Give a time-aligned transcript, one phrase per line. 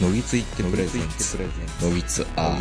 [0.00, 1.36] のぎついって presents
[1.82, 2.60] のぎつアー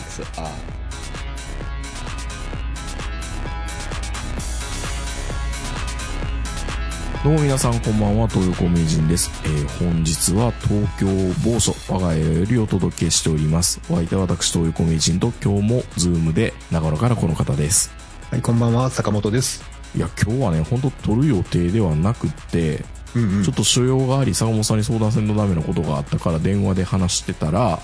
[7.23, 9.31] どうも皆さんこんばんは、東横名人です。
[9.45, 11.07] えー本日は東京
[11.49, 13.79] 某所、我が家よりお届けしております。
[13.89, 17.89] お相手は私、東横名人と今日もズームで長野からこの方です。
[18.31, 19.63] はい、こんばんは、坂本です。
[19.95, 22.83] いや、今日はね、本当撮る予定ではなくって、
[23.15, 27.79] うんうんちょっと所用があり、坂本さんに相談せんのダメなことがあったから電話で話してたら、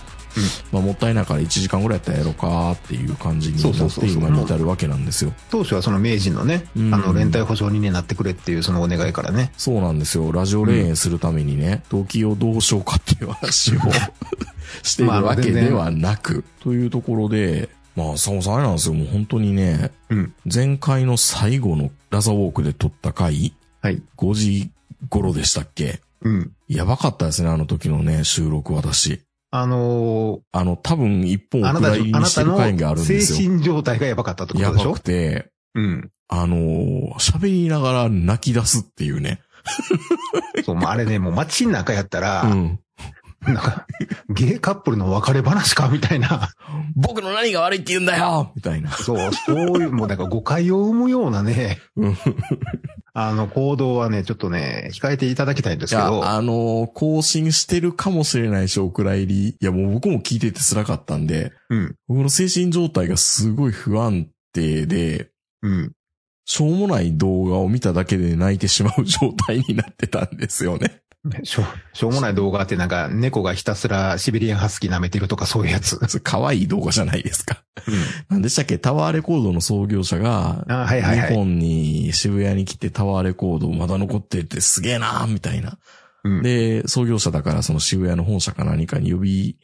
[0.71, 5.33] まあもったいないから1時間ぐらいやったらやろうかっていう感じになって今に至るわけなんですよ。
[5.49, 9.51] 当初はその名人のね、うんあの、連帯保証人になってくれっていうそのお願いからね。
[9.57, 10.31] そうなんですよ。
[10.31, 13.79] ラジオ霊園するためにね、動機をどうしようかっていう話を
[14.83, 18.93] しているわけではなく、というところで、まあ、坂本さんあれなんですよ。
[18.93, 20.33] もう本当にね、うん。
[20.53, 24.01] 前回の最後のラザウォークで撮った回、はい。
[24.17, 24.69] 5時
[25.09, 26.01] 頃でしたっけ？
[26.21, 26.51] うん。
[26.67, 29.21] やばかったですね、あの時のね、収録私。
[29.51, 33.49] あのあの、多分一本ー、あおなた、蔵入りにしてる回があるんで精すよ。
[33.49, 34.81] 神状態がやばかったってことでしょ？
[34.81, 36.11] やばくて、うん。
[36.27, 39.41] あのー喋りながら泣き出すっていうね。
[40.65, 42.79] そう、まあ、あれね、もう街の中やったら、うん。
[43.47, 43.87] なんか、
[44.29, 46.49] ゲイカップルの別れ話かみたいな。
[46.95, 48.91] 僕の何が悪いって言うんだよみたいな。
[48.91, 52.17] そう、そういう、もうなんか誤解を生むようなね、うん
[53.17, 59.47] あの、行動はね、ちょっとね、控えていただきたいんですけど、あのー更新してるかもしれないし、お蔵入り。
[59.49, 61.95] いや、もう僕も聞いてて辛かったんで、うん。
[62.09, 65.29] 僕の精神状態がすごい不安定で、
[65.61, 65.91] うん。
[66.43, 71.01] しょうもない動画を見ただけで泣いてしまう状態になってたんですよね。
[71.43, 75.97] しょ、しょうもない動画ってなんか、猫がひたすらシベリアンハスキー舐めてるとかそういうやつ。
[76.19, 77.63] 可愛い動画じゃないですか。
[77.87, 77.95] うん。
[78.29, 78.77] なんでしたっけ？
[78.77, 85.77] タワーレコードの創業者が、あはいはいはい日本に渋谷に来てタワーレコードまだ残っててすげえなーみたいな。
[86.23, 86.43] うん。
[86.43, 89.57] で、創業者だからその渋谷の本社か何かに呼び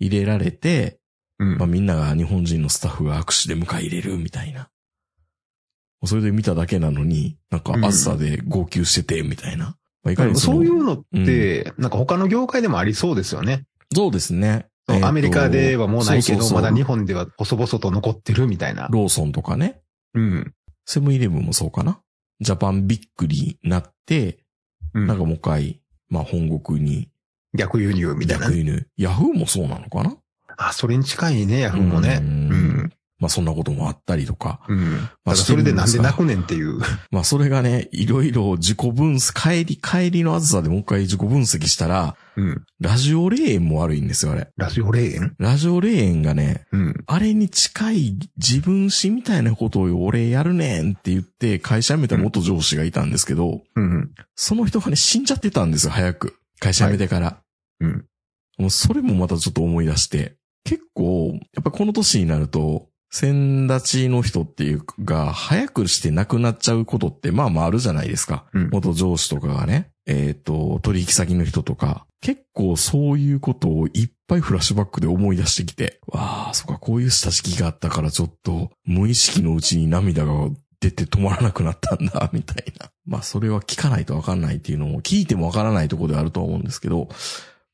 [0.00, 0.98] 入れられて、
[1.38, 4.68] うんまあみんなが日本人のスタッフが握手で迎え入れるみたいな。
[6.06, 9.76] それで見ただけなのに、なんかうん暑さで号泣してて、みたいな。
[10.04, 13.64] まあ、いかにそういうののって、なんか他の業界でもありそうですよね。
[13.94, 14.66] そうですね。
[14.86, 18.86] アメリカではもうないけど、そうそうそうまだ日本では細々と残ってるみたいな。
[18.90, 19.80] ローソンとかね。
[20.12, 20.54] うん。
[20.84, 22.00] セブンイレブンもそうかな。
[22.40, 24.38] ジャパンビックリになって、
[24.92, 27.08] うんなんかもう一回、まあ本国に
[27.54, 28.58] 逆輸入みたいな逆。
[28.58, 28.86] 輸入。
[28.98, 30.16] ヤフーもそうなのかな？
[30.58, 32.18] あ、それに近いね、ヤフーもね。
[32.20, 32.92] ううんん。
[33.18, 34.60] まあそんなこともあったりとか。
[34.68, 35.08] うん。
[35.24, 36.80] まあそれでなんで泣くねんっていう。
[37.10, 42.64] まあそれがね、いろいろ自己分析、帰り、帰りの暑さでもう一回自己分析したら、うん。
[42.80, 44.48] ラジオ霊園も悪いんですよ、あれ。
[44.56, 45.34] ラジオ霊園？
[45.38, 47.04] ラジオ霊園がね、うん。
[47.06, 54.10] あれに近い自分史みたいなことを俺やるねんって言って会社辞めた元上司がいたんですけど、うん。
[54.34, 56.34] その人がね死んじゃってたんですよ、早く。
[56.58, 57.38] 会社辞めてから。
[57.80, 58.04] うん。
[58.58, 68.44] もうそれもまたちょっと思い出して、結構、やっぱこの年になると、先立ちの人っていうか、早くして亡くなっちゃうことって、まあまああるじゃないですか。
[68.52, 68.70] うん。
[68.70, 80.48] 元上司とかがね、えっ、と、取引先の人とか、結構そういうことをいっぱいフラッシュバックで思い出してきて、わあ、そっか、こういう下敷きがあったからちょっと、無意識のうちに涙が
[80.80, 82.90] 出て止まらなくなったんだ、みたいな。
[83.06, 87.08] まあそれは聞かないとわかんないっていうのも、聞いてもわからないところであると思うんですけど、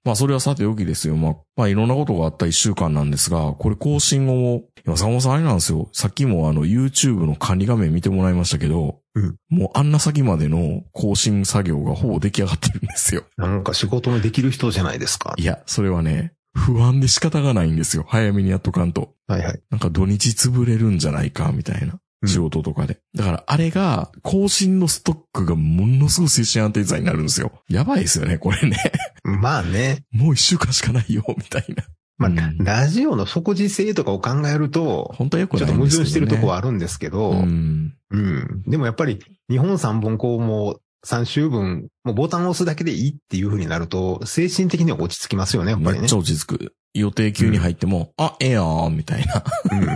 [0.04, 1.16] まあそれはさておきですよ。
[1.16, 5.88] まあ、まあいろんなことがあった一週間なんですが、これ更新後も、今坂本さんあれなんですよ。
[5.92, 13.24] さっきもあの YouTube の管理画面見てもらいましたけど、うんもうあんな先までの更新作業がほぼ出来上がってるんですよ。
[13.36, 15.34] なんか仕事のできる人じゃないですか。
[15.36, 18.04] いや、それはね、不安で仕方がないんですよ。
[18.08, 19.14] 早めにやっとかんと。
[19.26, 19.60] はいはい。
[19.70, 21.98] なんか土日潰れるんじゃないか、みたいな。
[22.22, 22.98] うん仕事とかで。
[23.14, 27.52] だからあれが、更新のストックがものすごい精神安定剤になるんですよ。
[27.68, 28.76] やばいですよね、これね。
[29.24, 30.04] まあね。
[30.12, 31.84] もう一週間しかないよ、みたいな。
[32.18, 35.88] まあ、うんラジオの即時性とかを考えると、本当はよくちょっと矛。
[35.88, 37.94] 盾してるとこはあるんですけど、うん。
[38.10, 38.62] うん。
[38.66, 46.18] でもやっぱり、日本三本こうも3週分、もうボタンを押すだけでいいっていう風になると、精神的には落ち着きますよね、やっぱりねめっちゃ。
[46.18, 46.74] 落ち着く。
[46.92, 49.42] 予定急に入っても、あ、ええやん、みたいな。
[49.72, 49.86] うん。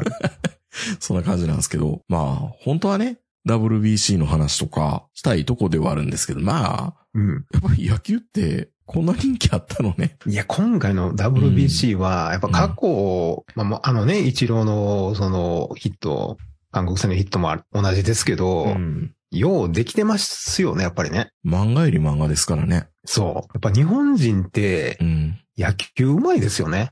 [1.01, 2.03] そんな感じなんですけど。
[2.09, 7.45] まあ、本当はね、WBC の話とかしたいとこではあるんですけど、まあ、うん。
[7.53, 10.17] やっぱり野球ってこんな人気あったのね。
[10.27, 16.39] いや、今回の WBC は、やっぱ過去、まあもう、あのね、一郎の、その、ヒット、
[16.71, 19.13] 韓国戦のヒットもあ同じですけど、うん。
[19.31, 21.31] ようできてますよね、やっぱりね。
[21.45, 22.89] 漫画より漫画ですからね。
[23.05, 23.35] そう。
[23.55, 25.39] やっぱ日本人ってう、ん。
[25.57, 26.91] 野球うまいですよね。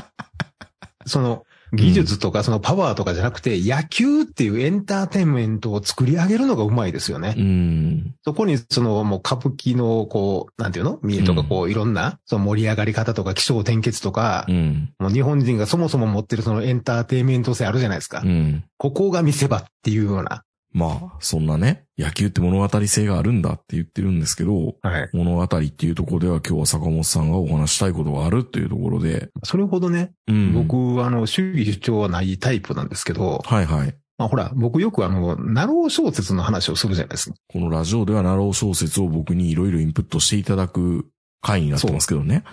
[1.06, 7.34] その、技術とかそのパワーとかじゃなくて、野球っていうエンターテインメントを作り上げるのがうまいですよね。
[7.36, 8.14] うん。
[8.24, 10.98] そこにそのもう歌舞伎のこう、なんていうの？
[11.02, 14.92] 見えとかこういろんなその盛り上がり方とか気象転結とかう、ん。
[14.98, 18.28] もう日本人がそもそも持ってるそのエンターテインメント性あるじゃないですかう。
[18.28, 18.64] ん。
[18.76, 20.44] ここが見せ場っていうような。
[20.72, 25.10] まあ、そんなね、野球って物語性があるんだって言ってるんですけど、はい。
[25.12, 30.52] 物語っていうところでは今日は坂本さんがお話したいことがあるっていうところで、それほどね、うん。
[30.52, 33.94] 僕はあの、主義主張はないタイプなんですけど、はいはい。
[34.16, 37.36] まあほら、僕よくあの、なろう小説の話をするじゃないですか。
[37.48, 41.08] このラジオではなろう小説を僕にいろいろインプットしていただく
[41.40, 42.44] 回になってますけどね。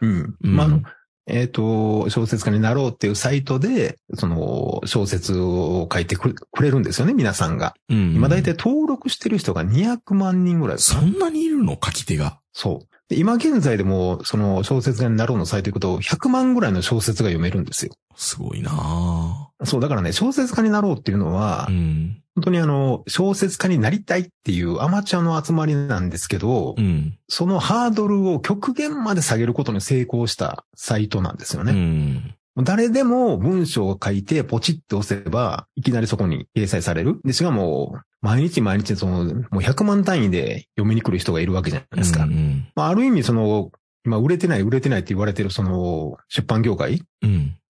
[0.00, 0.36] うん。
[0.42, 0.82] うんまあ、あの、
[1.28, 7.74] えっ、と、小説家になろうっていうサイトで、その、小説を書いてくれるんですよね、皆さんが。
[7.88, 8.14] うん。
[8.14, 11.78] 今大体登録してる人が200万人ぐらいそんなにいるの？
[11.82, 12.38] 書き手が。
[12.52, 12.88] そう。
[13.08, 17.92] で今現在でも、その小説家になろうのサイト行くと、100万ぐらいの小説が読めるんですよ。
[18.16, 22.22] すごいなぁそう、だからね、小説家になろうっていうのは、うん。
[22.34, 27.18] 本当にあの、小説家になりたいっていうアマチュアの集まりなんですけど、うん。
[27.28, 31.72] そのハードルを極限まで下げることに成功したサイトなんですようね。
[31.72, 32.34] ん。
[32.62, 37.20] 誰でも文章を書いてポチって押せば、いきなりそこに掲載される。
[37.24, 42.24] で、しかも、毎日毎日その、もう100万単位で読みに来る人がいるわけじゃないですか。
[42.24, 42.68] うん。
[42.74, 43.70] まあ、ある意味その、
[44.04, 47.02] 今売れてない売れてないって言われてるその、出版業界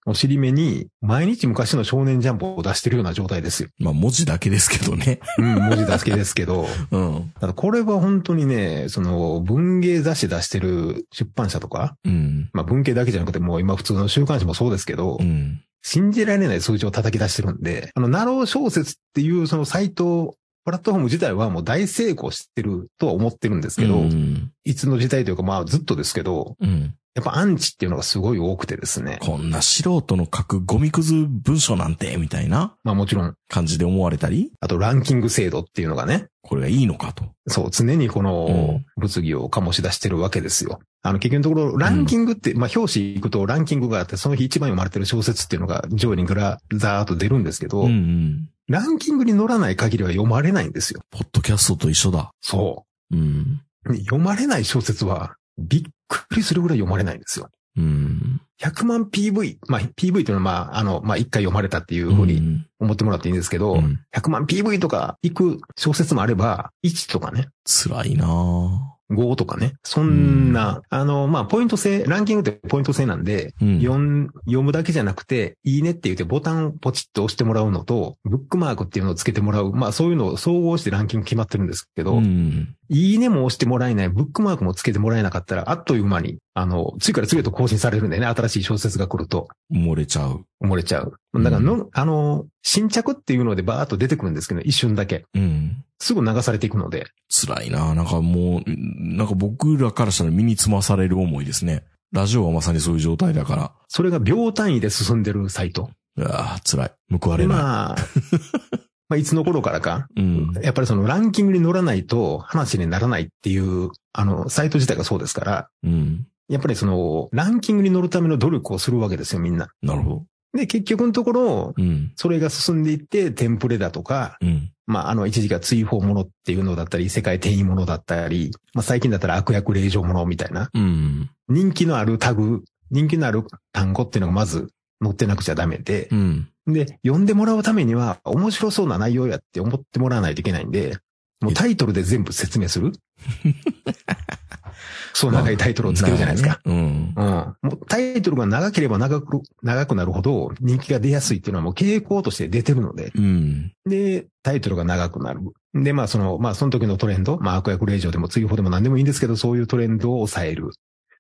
[0.07, 0.13] うん。
[0.13, 3.69] の尻目に、毎日昔の少年ジャンプを出してるような状態ですよ。
[3.79, 5.21] まあ文字だけですけどね。
[5.39, 6.67] うん、文字だけですけど。
[6.91, 7.33] うん。
[7.41, 12.51] ただこれは本当にね、その、文芸雑誌出してる出版社とか、うん。
[12.53, 15.61] まあ文系だけじゃなくてもう今普通の週刊誌もそうですけど、うん。
[15.83, 24.51] 信じられない数字を叩き出してるんで、あの、ナロー小説っていうそのサイト、プラットフォーム自体はもう大成功してるとは思ってるんですけど、うん。
[24.65, 26.95] いつの時代というかまあずっとですけど、うん。
[27.17, 29.19] やっぱアンチっていうのがすごい多くてですね。
[29.23, 37.25] こんな素人の書くゴミくず文章なんて、みたいなまあもちろん、感じで思われたり、あとランキング制度っていうのがね、これがいいのかと。
[37.47, 40.79] そう、常にこの物議を醸し出してるわけですよ。
[41.03, 48.51] あの、結局のところ、ランキングって、まあ表紙行くとランキングがあって、その日一番読まれてる小説っていうのが上位にぐら、ざーっと出るんですけど、うんうん。
[48.69, 51.01] ランキングに乗らない限りは読まれないんですよ。
[51.11, 52.31] ポッドキャストと一緒だ。
[52.43, 53.17] そう。
[53.17, 53.63] うん。
[54.05, 57.49] 読まれない小説は、びっくりするぐらい読まれないんですよ。
[57.77, 58.41] うん。
[58.61, 59.59] 100万 PV。
[59.69, 73.81] まあ、PV っていうのは、まあ、あの、まあ、一回読まれたっていうふうにん思ってもらっていいんですけど、うん100万 PV とか行く小説もあれば、1とかね、辛いなぁ5とかね、そんな、あの、まあ、ポイント制、ランキングってポイント制なんで、うん。
[73.81, 79.73] 読ん読むだけじゃなくて、いいねって言ってボタンをポチッと押してもらうのと、ブックマークっていうのをつけてもらう。
[79.73, 82.75] まあそういうのを総合してランキング決まってるんですけど、うん。
[82.89, 90.45] いいねも押してもらえない、ブックマークもつけてもらえなかったら、あっという間に、あの、次から次へと更新されるんでね、新しい小説が来ると、漏れちゃう。
[90.63, 91.19] 埋もれちゃう。
[91.35, 95.25] だからの、あの、新着っていうのでバーっと出てくるんですけど、一瞬だけ。
[95.35, 95.85] うん。
[95.99, 101.85] すぐ流されていくので、辛いなぁなんかもう、なんか僕らからしたら身につまされる思いですね。
[102.13, 103.73] ラジオはまさにそういう状態だから。
[103.89, 105.91] それが秒単位で進んでるサイト。
[106.17, 106.93] うわぁ辛い。
[107.21, 107.59] 報われない。
[107.59, 107.97] まあ、
[109.09, 110.53] まあ、いつの頃からか、うん。
[110.63, 116.27] やっぱりそのランキングに乗らないと話にならないっていう、あの、サイト自体がそうですから、うん。
[116.49, 119.69] やっぱりその、ランキングに乗るための努力をするわけですよ、みんな。
[119.83, 120.25] なるほど。
[120.55, 122.13] で、結局のところ、うん。
[122.17, 124.73] それが進んでいって、テンプレだとか、うん。
[124.87, 131.31] まあ、あの、一時が追放ものっていうのだったり、世界転移ものだったり、まあ、最近だったら悪役令状ものみたいな、うん。
[131.49, 134.69] 人気のあるタグ、人気のある単語っていうのがまず
[135.03, 136.49] 載ってなくちゃダメで、うん。
[136.67, 140.99] で、読んでもらうためには、面白そうな内容やって思ってもらわないといけないんで、
[141.41, 142.93] もうタイトルで全部説明する
[145.13, 146.61] そう長いタイトルをつけるじゃないですか。
[146.65, 147.25] まあねうん。
[147.63, 153.25] もうタイトルが長ければ長く、長くなるほど人気が出やすいっていうのはもう傾向として出てるので、うん。
[153.25, 153.73] うん。
[153.91, 155.41] で、タイトルが長くなる。
[155.75, 160.71] で、まあその、まあその時のトレンド、まあ悪役令状でも追放でも何でもいいんですけど、そういうトレンドを抑える。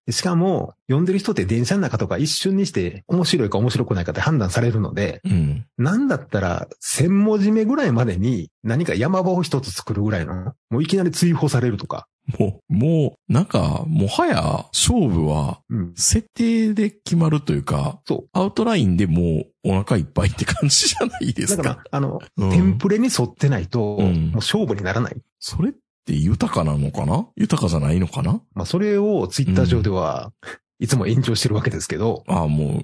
[0.06, 5.66] でしかも、読んでる人って電車の中とか一瞬にして面白いか面白くないかって判断されるので、うん。
[5.78, 12.06] なんだったら1000文字目ぐらいまでに何か山場を一つ作るぐらいの、もういきなり追放されるとか。
[12.38, 15.94] もう、もう、なんか、もはや、勝負は、うん。
[15.94, 18.28] 設定で決まるというか、そう。
[18.32, 21.62] アウトラインでもうお腹いっぱいって感じじゃないですか。
[21.62, 25.16] だから、あの、うんテンプレに沿ってないと、うんもう勝負にならない。
[25.38, 25.72] それっ
[26.06, 27.28] て豊かなのかな？
[27.36, 28.40] 豊かじゃないのかな？
[28.54, 30.32] まあ、それをツイッター上では、
[30.78, 32.83] いつも炎上してるわけですけど、ああ、もう、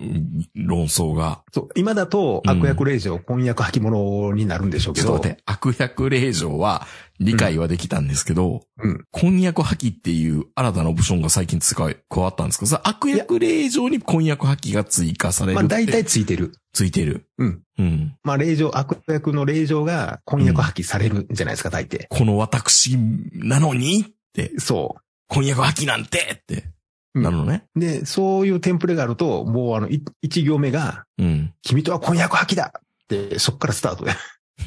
[0.55, 1.43] 論争が。
[1.53, 5.09] そう、今だと悪役令嬢、婚約履物になるんでしょうけど。
[5.09, 6.87] ちょっと待って、悪役令嬢は
[7.21, 9.05] 理解はできたんですけど、うん。
[9.11, 15.63] 婚約破棄っていう新たなオプションが最近使い、加わったんですけど、それ悪役令嬢に婚約破棄が追加されるって。
[15.63, 16.55] まあ大体ついてる。
[16.73, 17.27] ついてる。
[17.37, 17.63] うん。
[17.79, 18.17] うん。
[18.25, 22.07] まあ令嬢、悪役の令嬢が婚約破棄されるんじゃないですか、大抵。
[22.09, 22.97] この私
[23.35, 24.97] なのにって、そ
[25.29, 26.63] 婚約破棄なんてって、うん
[27.15, 27.65] なるのね。
[27.77, 27.81] う。
[27.81, 31.55] で、そういうテンプレがあると、もうあの、い一行目が、うん。
[31.63, 34.13] 君とは婚約破棄だって、そっからスタートで。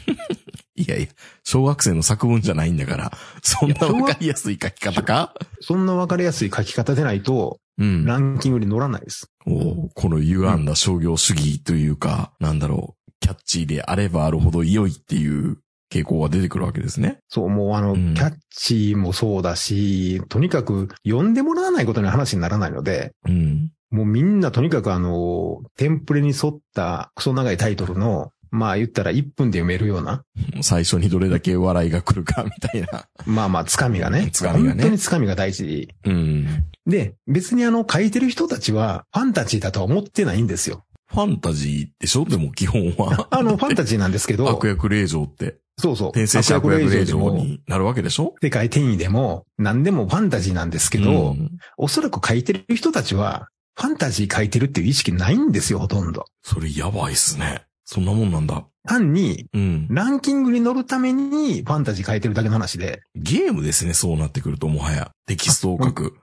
[0.75, 1.07] いやいや、
[1.43, 5.33] 小学生の作文じゃないんだから、そんなわかりやすい書き方か？
[5.61, 8.05] そんなわかりやすい書き方でないと、うん。
[8.05, 9.31] ランキングに乗らないです。
[9.47, 15.57] おこの歪んだ商業主義というか、なんだろう、キャッチーであればあるほど良いっていう
[16.01, 17.19] 傾向が出てくるわけですね。
[17.29, 23.71] そう、もうあの、うんキャッチーもそうだし、とにかく読んでもらわないことに話にならないので、うん。
[23.91, 30.23] もうみんなとにかくあの、テンプレに沿ったクソ長いタイトルの、まあ言ったら1分で読めるような、
[30.61, 33.05] 最初にどれだけ笑いが来るかみたいな。
[33.25, 34.29] まあまあ、つかみがね。
[34.31, 35.89] つかみがね本当につかみが大事。
[36.05, 36.47] うん。
[36.87, 40.85] で、別にあの、書いてる人たちは、ファンタジーだとは思ってないんですよ。
[41.07, 42.25] ファンタジーでしょ？
[42.25, 43.27] でも基本は。
[43.29, 46.07] あの、ファンタジーなんですけど、 悪役令嬢って、そうそう。
[46.09, 48.35] 転生して悪役令嬢でも、になるわけでしょ？
[48.41, 56.25] 世界転移でも、何でもファンタジーなんですけど、うんおそらく書いてる人たちは、ファンタジー書いてるっていう意識ないんですよ、ほとんど。
[56.43, 57.63] それやばいっすね。
[57.83, 58.65] そんなもんなんだ。
[58.87, 59.87] 単に、うん。
[59.89, 65.11] ランキングに乗るために、ファンタジー書いてるだけの話で、ゲームですね、そうなってくると、もはや。
[65.27, 66.15] テキストを書く。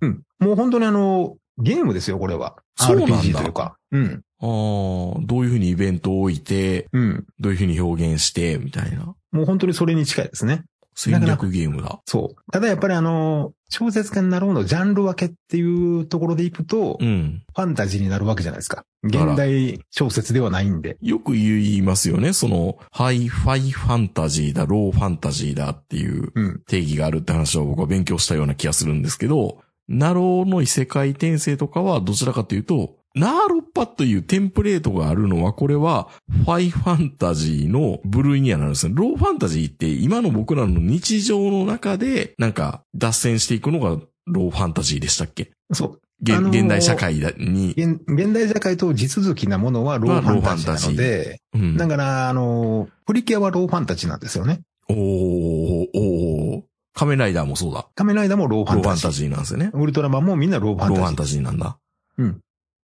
[0.00, 0.22] うん。
[0.38, 2.56] もう本当にあの、ゲームですよ、これは。
[2.76, 3.76] そうなんだ RPG というか。
[3.92, 4.22] うん。
[4.40, 7.26] ああ、どういうふうにイベントを置いて、うん。
[7.40, 9.14] どういうふうに表現して、みたいな。
[9.32, 10.64] もう本当にそれに近いですね。
[10.94, 12.00] 戦略ゲームだ。
[12.06, 12.52] そう。
[12.52, 17.44] ただやっぱりあの、小説家になろうのジャンル分けっていうところでいくと、うん。
[17.54, 18.84] ファンタジーになるわけじゃないですか。
[19.04, 20.96] ら現代小説ではないんで。
[21.00, 22.32] よく言いますよね。
[22.32, 26.62] その、ハイファイファンタジーだ、ローファンタジーだっていううん。
[26.66, 36.08] 定義があるって話を僕は勉強したような気がするんですけど、なろうの異世界転生とかはどちらかというと、ナーロッパというテンプレートがあるのは、これは、
[36.44, 38.94] ハイファンタジーの部類にはなるんですね。
[38.96, 45.50] ローファンタジーって今の僕らの日常の中で、なんか、脱線していくのがローファンタジーでしたっけ？
[45.72, 46.00] そう。
[46.20, 47.74] 現,、あのー現代社会だに。
[47.76, 51.76] 現現代社会と地続きなものはローファンタジーなので、うん。
[51.76, 54.60] だから、あの、プリキュアはローファンタジーなんですよね。
[54.88, 56.62] おー、おー、
[56.94, 57.86] 仮面ライダーもそうだ。
[57.94, 59.26] 仮面ライダーもローファローファンタンタジー。
[59.26, 59.70] ジーなんですよね。
[59.72, 60.96] ウルトラマンもみんなローファンタジー。
[60.96, 61.78] ローファンタジーなんだ。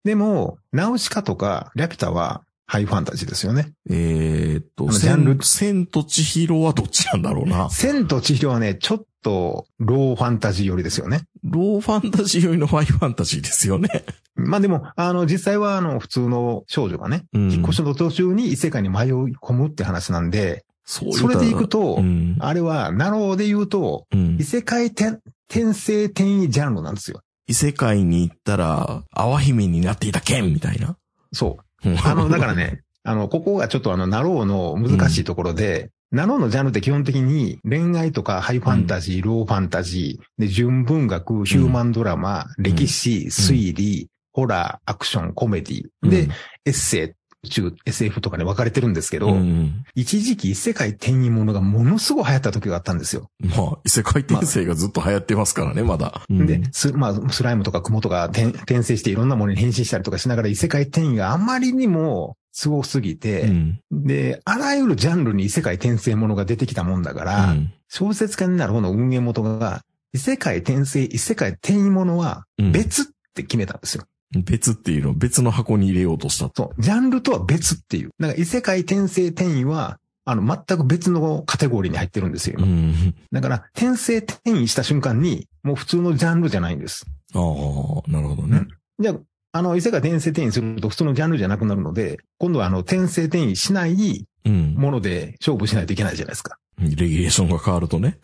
[0.03, 3.73] でも、ナウシカとかラピュタはハイファンタジーですよね。
[3.89, 7.69] えーっと、ジャンル千と千尋はどっちなんだろうな。
[7.69, 11.21] 千と千尋はね、ちょっとローファンタジー寄りですよね。
[11.43, 14.05] ローファンタジーよりのハイファンタジーですよね。
[14.35, 22.35] まあでも、あの、実際はあの、普通の少女がね、うん引っ越しの途中に異世界に迷い込むって話なんで、そうそれでいくと、うん。
[22.39, 25.19] あれは、なろうで言うと、うん異世界転
[25.49, 27.21] 転生転移ジャンルなんですよ。
[27.47, 30.97] 異世界に行ったら、泡姫になっていた件みたいな。
[31.31, 31.89] そう。
[32.05, 46.29] あの、だからね、 あの、ここがちょっとあの、なろうの難しいところで、なろうのジャンルって基本的に恋愛とかハイファンタジー、ローファンタジー、で、純文学、ヒューマンドラマ、歴史、推理、ホラー、アクション、コメディ、で、
[46.65, 47.11] エッセイ、
[47.43, 53.29] 宇宙、SF とかに分かれてるんですけど、うん、うん一時期異世界転移ものがものすごい流行った時があったんですよ。
[53.39, 56.21] まあ、異世界転生がずっと流行ってますからね、まだ。
[56.29, 63.79] うんで、す、まあ、スライムとか蜘蛛とか転生していろんなものに変身したりとかしながら異世界転移があまりにもすごすぎて、うん。
[63.91, 69.81] で、あらゆるジャンルに異世界転生ものが出てきたもんだから、うん小説家になる方の運営元が、
[70.13, 74.05] 異世界転生、異世界転移ものはうん別って決めたんですよ。
[74.35, 76.49] 別っていうのを別の箱に入れようとした。
[76.55, 76.81] そう。
[76.81, 78.11] ジャンルとは別っていう。
[78.19, 82.55] だから異世界転生転移は、あの、全く別のカテゴリーに入ってるんですよ。
[82.59, 83.15] う今ん。
[83.31, 87.05] だから、転生転移した瞬間に、もう普通のジャンルじゃないんです。
[87.33, 88.67] ああ、なるほどね。
[88.99, 89.15] じゃあ、
[89.51, 94.73] あの、異世界転生転移すると普通のジャンルじゃなくなるので、今度はあの、転生転移しないうん。
[94.75, 96.57] もので勝負しないといけないじゃないですか。
[96.79, 98.17] レギュレーションが変わるとね。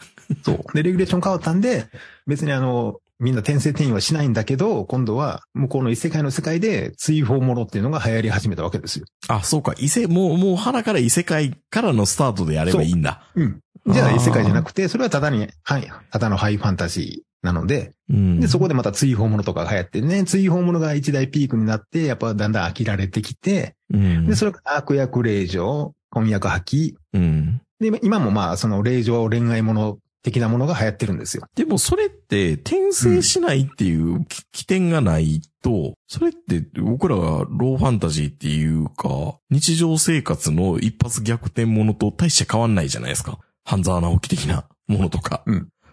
[0.43, 0.57] そう。
[0.73, 1.85] で、レギュレーション変わったんで、
[2.27, 9.05] 別にあの、みんな転生転移はしないんだけど、今度は向こうの異世界の世界で追放ものっていうのが流行り始めたわけですよ。
[9.27, 9.73] あ、そうか。
[9.77, 13.21] 異世、もう、もう腹から異世界からのスタートでやればいいんだ。
[13.35, 13.59] うん。
[13.87, 18.39] じゃあ異世界じゃなくて、それはただに、はい、ただのハイファンタジーなので、うん。
[18.39, 24.27] で、そこでまた追放ものとかが流行ってね、追放ものが一大ピークになって、やっぱだんだん飽きられてきて、うん。
[24.27, 27.61] で、それが悪役令嬢、婚約破棄、うん。
[27.79, 31.43] で、今もまあ、その令嬢恋愛もの的なものが流行ってるんですよ。
[31.55, 43.39] でもそれって転生しないっていうき起点がないと、それって僕らがローファンタジーっていうか、日常生活の一発逆転ものと大して変わんないじゃないですか。
[43.63, 45.43] 半沢直樹的なものとか。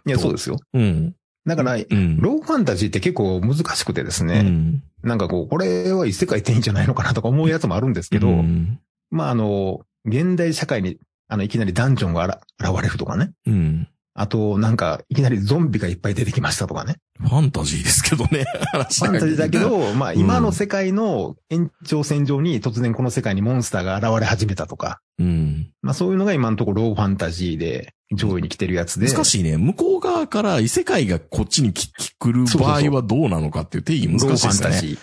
[0.07, 0.59] いや、そうですよ。
[0.73, 1.15] うん。
[1.47, 2.19] だから、うん。
[2.21, 4.83] ローファンタジーって結構難しくてですね、うん。
[5.05, 8.81] なんかこう、これは異世界転移じゃないのかなとか思うやつもあるんですけど、うん。
[9.11, 13.31] まあ、あの、現代社会に、あの、いきなりダンジョンが現れるとかね。
[13.47, 13.89] うん。
[14.19, 16.97] あと、なんか、いきなりゾンビがいっぱい出てきましたとかね。
[17.21, 18.47] ファンタジーですけどね。
[18.73, 25.01] 話ファンタジーだけど、まあ、うん今の世界の延長線上に突然この世界にモンスターが現れ始めたとか。
[25.19, 25.69] うん。
[25.83, 29.07] まあ、そういうのが今のところローファンタジーで上位に来てるやつで。
[29.11, 29.59] 難しいね。
[29.59, 34.51] 向こう側から異世界がこっちに来来る場合はどうなのかっていう定義難しいですね。
[34.51, 34.99] ローファンタジー。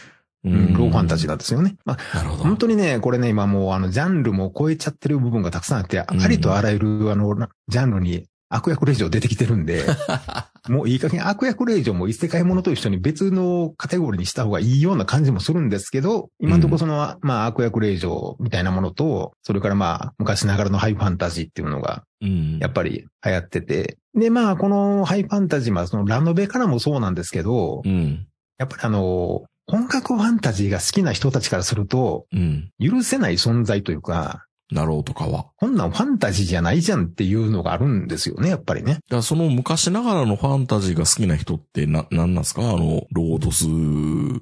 [0.46, 1.76] ううん、ローファンタジーなんですよね。
[1.86, 2.44] まあ、なるほど。
[2.44, 9.84] 本当にね、これね、今もうあの、ジャンルも超えちゃってる部分がたくさんあって、んありとあらゆるあの、ジャンルに悪役令嬢出てきてるんで、
[10.70, 22.58] もういい加減悪役令嬢も異世界ものと一緒に別のカテゴリーにした方がいいような感じもするんですけど、今のところその、まあ悪役令嬢みたいなものと、それからまあ昔ながらのハイファンタジーっていうのがうん。
[22.60, 28.26] やっぱり流行ってて、でまあこのハイファンタジーはそのラノベからもそうなんですけど、うん。
[28.58, 32.70] やっぱりあの、本格ファンタジーが好きな人たちからすると、うん。
[32.80, 35.48] 許せない存在というか、なろうとかは。
[35.58, 38.94] こんなんファンタジーじゃないじゃんっていうのがあるんですよね、やっぱりね。
[38.94, 42.62] だからその昔ながらのファンタジーが好きな人ってな、なんなんですか？
[42.62, 43.66] あの、ロードス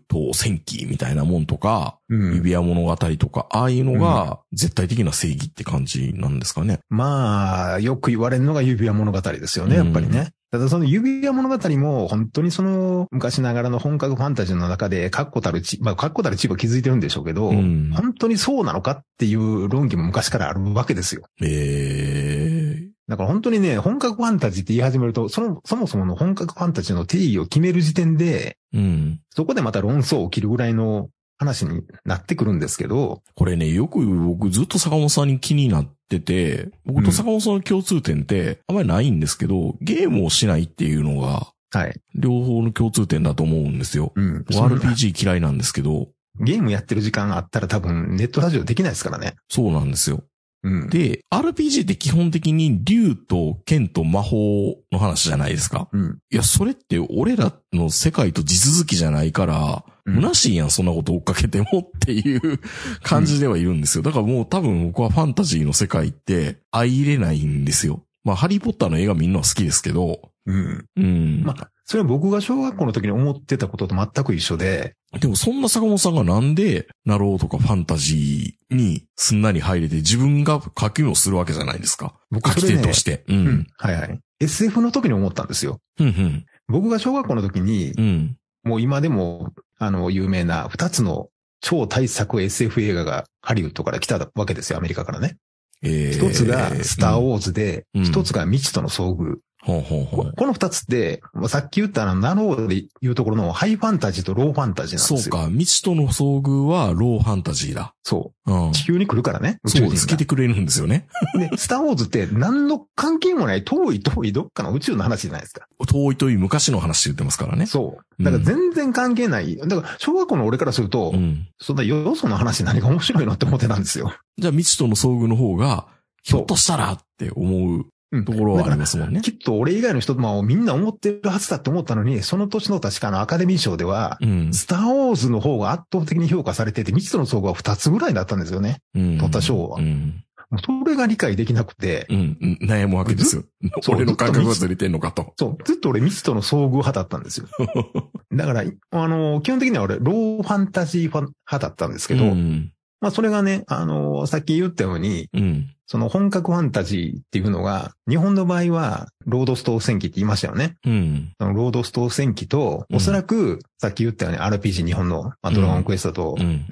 [0.07, 2.35] と戦記みたいなもんとか、うん。
[2.35, 6.79] 指輪物語とか、ああいうのが絶対的な正義って感じなんですかね。
[6.89, 10.31] まあ、よく言われるのが指輪物語ですよね、やっぱりね。
[10.51, 21.23] ただその指輪物語も本当にその昔ながらの本格ファンタジーの中で確固たるち、まあ確固たる地位は築いてるんでしょうけど、うん本当にそうなのかっていう論議も昔からあるわけですよ。
[21.41, 29.19] ええだから本当にね、本格ファンタジーって言い始めると、その、そもそもの本格ファンタジーの定義を決める時点で、うん。
[29.31, 31.09] そこでまた論争を切るぐらいの
[31.41, 41.99] 話になってくるんですけど、これね、よく僕ずっと坂本さんに気になってて、僕と坂本さんの共通点ってあんまりないんですけど、ゲームをしないっていうのがはい。
[42.15, 44.11] 両方の共通点だと思うんですよ。
[44.15, 44.45] うん。
[44.49, 49.35] 僕 RPG 嫌いなんですけど、ゲームやってる時間あったら多分ネットラジオできないですからね。
[49.49, 50.23] そうなんですよ。
[50.63, 50.89] うん。
[50.89, 55.87] で、RPG って基本的に竜と剣と魔法の話じゃないですか。
[55.91, 56.19] うん。
[56.29, 62.59] いや、それって俺らの世界と地続きじゃないから、うん虚しいやん、そんなこと追っかけてもっていう
[63.03, 64.03] 感じではいるんですよ。
[64.03, 68.03] だからもう多分僕はファンタジーの世界って相入れないんですよ。
[68.23, 70.85] まあ、ハリーポッターの映画見るのは好きですけど、うん。
[70.95, 71.43] うん。
[71.43, 82.15] まあ、それは僕が小学校の時に思ってたことと全く一緒で、でもそんな坂本さんがなんで、ナローとかファンタジーにすんなり入れて自分が書きをするわけじゃないですか。
[82.33, 83.23] 書き僕それね手として。
[83.27, 83.67] ううんん。。
[83.77, 84.19] はいはい。
[84.39, 85.79] SF の時に思ったんですよ。
[85.99, 86.45] うん、うん。
[86.67, 88.37] 僕が小学校の時に、うん。
[88.63, 91.29] もう今でも、あの、有名な二つの
[91.61, 95.37] 超大作 SF 映画がハリウッドから来たわけですよ、アメリカからね。
[95.83, 99.37] えー一つがスターウォーズで、うん一つが未知との遭遇。
[99.63, 100.25] ほうほうほう。
[100.31, 105.19] ここの二つって、まあさっき言ったあの、ナローで言うところのハイファンタジーとローファンタジーなんですよ。
[105.19, 105.47] そうか。
[105.49, 107.93] 未知との遭遇はローファンタジーだ。
[108.01, 108.69] そうう。
[108.69, 108.71] ん。
[108.71, 109.59] 地球に来るからね。
[109.63, 110.07] そうです。
[110.07, 111.07] 宙人が来てくれるんですよね。
[111.37, 115.67] で、 スターウォーズって何の関係もない遠い遠いどっかの宇宙の話じゃないですか。
[115.87, 117.67] 遠い遠い昔の話言ってますからね。
[117.67, 118.23] そう。
[118.23, 119.57] だから全然関係ない。
[119.57, 121.47] だから小学校の俺からすると、うん。
[121.59, 124.11] そんなよその話何が面白いのって思ってたんですよ。
[124.39, 125.85] じゃあ未知との遭遇の方が、
[126.23, 127.85] ひょっとしたらって思ううん
[128.25, 129.21] ところはありますもんね。
[129.21, 134.53] きっと俺以外の人もみんな思ってるはずだって思ったのに、その年の確かのアカデミー賞では、うん。
[134.53, 138.81] スターウォーズの方が圧倒的に評価されてて、未知との遭遇は2つぐらいだったんですよね。
[138.95, 139.17] うん。
[139.17, 140.23] 取った賞はうん。
[140.59, 142.37] それが理解できなくて、うん。
[142.41, 143.43] うん悩むわけですよ。
[143.87, 145.33] 俺の感覚がずれてんのかと。
[145.37, 147.47] そう、ずっと俺未知との遭遇派だったんですよ。
[148.33, 152.73] だから、あの、基本的には俺、ローファンタジー派だったんですけど、うん。
[152.99, 155.69] まあそれがね、あの、さっき言ったように、うん。
[155.91, 160.77] その本格ファンタジーっていうのが、日本の場合は、ロードストー戦記って言いましたよね。
[160.85, 161.33] うん。
[161.37, 166.65] そのロードストー戦記と、うんおそらく、さっき言ったように RPG 日本の、まあ、ドラゴンクエストと、うん。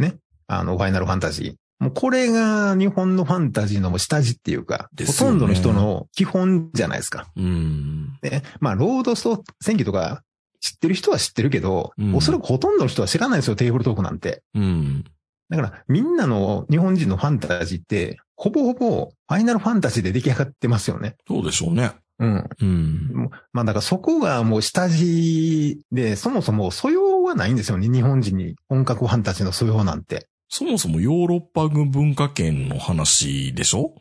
[0.47, 1.83] あの、ファイナルファンタジー。
[1.83, 7.27] もうこれが日本のファンタジーの下地っていうか、ねほとんどの人の基本じゃないですか。
[7.35, 8.17] うん。
[8.21, 10.21] で、まあ、ロードストー戦記とか
[10.61, 14.43] 知ってる人は知ってるけど、うんおそらくほとんどの人は知らないですよ、テーブルトークなんて。
[14.55, 15.03] うん。
[15.49, 21.17] だから、みんなの日本人のファンタジーって、ほぼほぼ、ファイナルファンタジーで出来上がってますよね。
[21.27, 21.91] そうでしょうね。
[22.19, 22.49] うん。
[22.61, 23.29] うん。
[23.51, 27.89] まあだからそこがもう下地で、そもそも素養はないんですよね。
[27.89, 30.27] 日本人に本格ファンタジーの素養なんて。
[30.47, 33.93] そもそもヨーロッパ軍文化圏の話でしょ？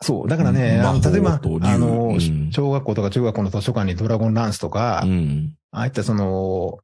[0.00, 0.28] そう。
[0.28, 5.54] だからね、あの例えば、あの、うん小学校とか中学校の図書館にドラゴンランスとか、うん。
[5.70, 6.80] ああいったその、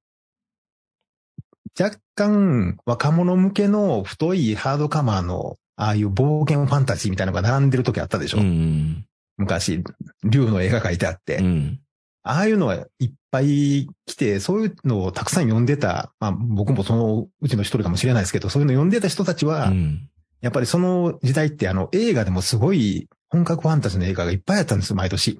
[1.78, 9.06] 若干若者向けの太いハードカバーの、ああいう冒険ファンタジーみたいなのが並んでる時あったでしょ、うん。
[9.36, 9.84] 昔、
[10.24, 11.36] 竜の絵が描いてあって。
[11.36, 11.80] うん。
[12.24, 20.08] ああいうのがいっぱい来て、そういうのをたくさん読んでた、まあ僕もそのうちの一人かもしれないですけど、そういうの読んでた人たちは、うん。
[20.40, 25.38] やっぱりその時代ってあの映画でもすごい本格ファンタジーの映画がいっぱいあったんですよ、毎年。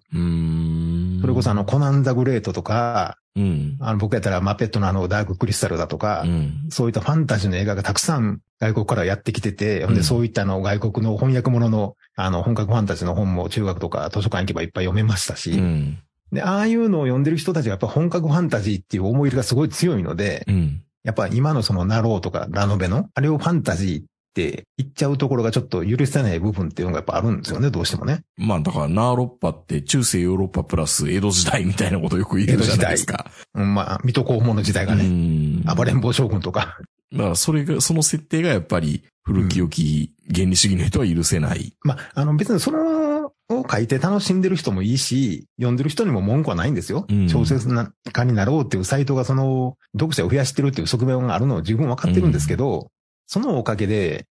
[1.19, 1.23] うん。
[1.23, 3.77] それこそあのコナンザグレートとか、うん。
[3.81, 6.67] あの僕やったらマペットのあのダーククリスタルだとか、うん。
[6.71, 15.99] そういったファンタジーの映画がたくさん外国からやってきてて、うんでそういったあの外国の翻訳物のあの本格ファンタジーの本も中学とか図書館行けばいっぱい読めましたし、うん。
[16.33, 20.83] で、ああいうのを読んでる人たちがやっぱ本格ファンタジーっていう思い入れがすごい強いので、うん。
[21.05, 28.23] やっぱ今のそのナローとかラノベの、あれをファンタジーって言っちゃうところがちょっと許せない部分っていうのがやっぱあるんですよね、どうしてもね。
[28.37, 33.31] まあだからナーロッパって中世ヨーロッパプラス江戸時代みたいなことよく言うじゃないですか。
[33.55, 35.63] うん、まあ、水戸黄門の時代がうね、ん。
[35.65, 36.79] 暴れん坊将軍とか。
[37.13, 41.75] だからそれが、その設定がやっぱり古き良き原理主義の人は許せない。
[41.83, 47.07] まあ、あの別にその、を書いて楽しんでる人もいいし、読んでる人にも文句はないんですよ。
[47.09, 47.69] うん小説
[48.13, 52.89] 家になろうっていうサイトがその、読者を増やしてるっていう側面があるのを十分わかってるんですけど、
[53.29, 54.27] そのおかげで、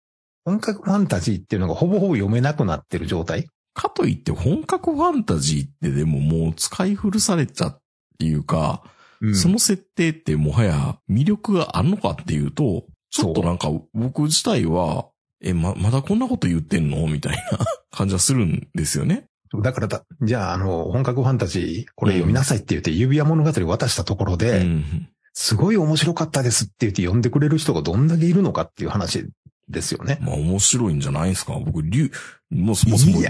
[0.44, 3.46] 本格ファンタジーっていうのがほぼほぼ読めなくなってる状態。
[3.74, 7.78] かといって本格ファンタジーってでももう使い古されちゃっ
[8.18, 8.82] ていうか、
[9.20, 15.08] うんその設定ってもはや魅力があるのかっていうと、ちょっとなんか僕自体は、
[15.42, 17.06] え、ま、まだこんなこと言ってんの？
[17.06, 17.58] みたいな
[17.90, 19.26] 感じはするんですよね。
[19.62, 25.08] だからだ、じゃあ、あの、本格ファンタジー、これ読みなさいって言って、指輪物語を渡したところで、うん。
[25.38, 29.28] すごい面白かったですって言って読んでくれる人がどんだけいるのかっていう話
[29.68, 30.18] ですよね。
[30.22, 32.10] まあ面白いんじゃないですか僕、竜、
[32.48, 33.20] もうそもそも、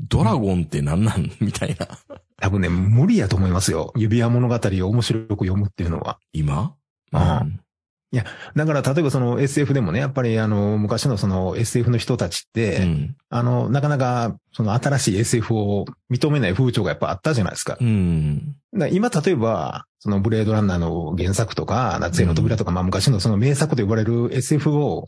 [0.00, 1.30] ドラゴンって何なん？
[1.40, 1.86] みたいな。
[2.40, 3.92] 多分ね、無理やと思いますよ。
[3.96, 6.18] 指輪物語を面白く読むっていうのは。
[6.32, 6.74] 今？
[7.12, 7.60] うん
[8.54, 13.16] だから、例えばその SF でもね、やっぱりあの、昔のその SF の人たちって、うん。
[13.30, 17.78] あの、なかなか、その新しい SF を認めない風潮がやっぱあったじゃないですか。
[17.80, 18.56] うん。
[18.90, 25.06] 今、例えば、そのブレードランナーの原作とか、夏への扉とか、まあ昔のその名作と呼ばれる SF を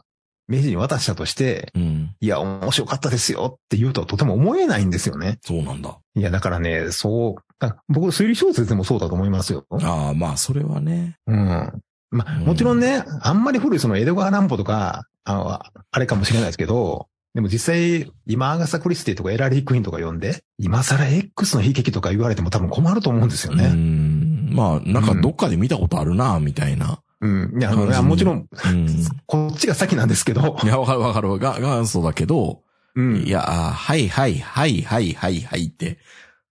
[0.48, 2.14] 明治に渡したとして、うん。
[2.20, 5.38] いや、面白かったですよって言うとはとても思えないんですよね。
[5.42, 5.98] そうなんだ。
[6.14, 9.64] いや、だからね、そう、あ僕、推理小説でもそうだと思いますよ。
[9.70, 11.16] ああ、まあ、それはね。
[11.26, 11.82] うん。
[12.10, 15.50] まあ、うんもちろんね、あんまり古いその江戸川乱歩とか、あの、
[15.90, 23.68] あれかもしれないですけど、でも実際、今アガサ・クリスティとかエラリー・クイーンとか読んで、今更 X の悲劇とか言われても多分困ると思うんですようね。
[23.70, 24.54] ん。
[24.54, 27.00] まあ、なんかどっかで見たことあるな、みたいな。
[27.20, 27.60] うん。
[27.60, 28.88] いや、いやもちろん、うん。
[29.26, 31.38] こっちが先なんですけどい、や、わかるわかる。
[31.40, 32.62] が、元祖だけど、
[32.94, 33.16] うん。
[33.24, 35.98] いや、あはいはいはいはいはいはいって、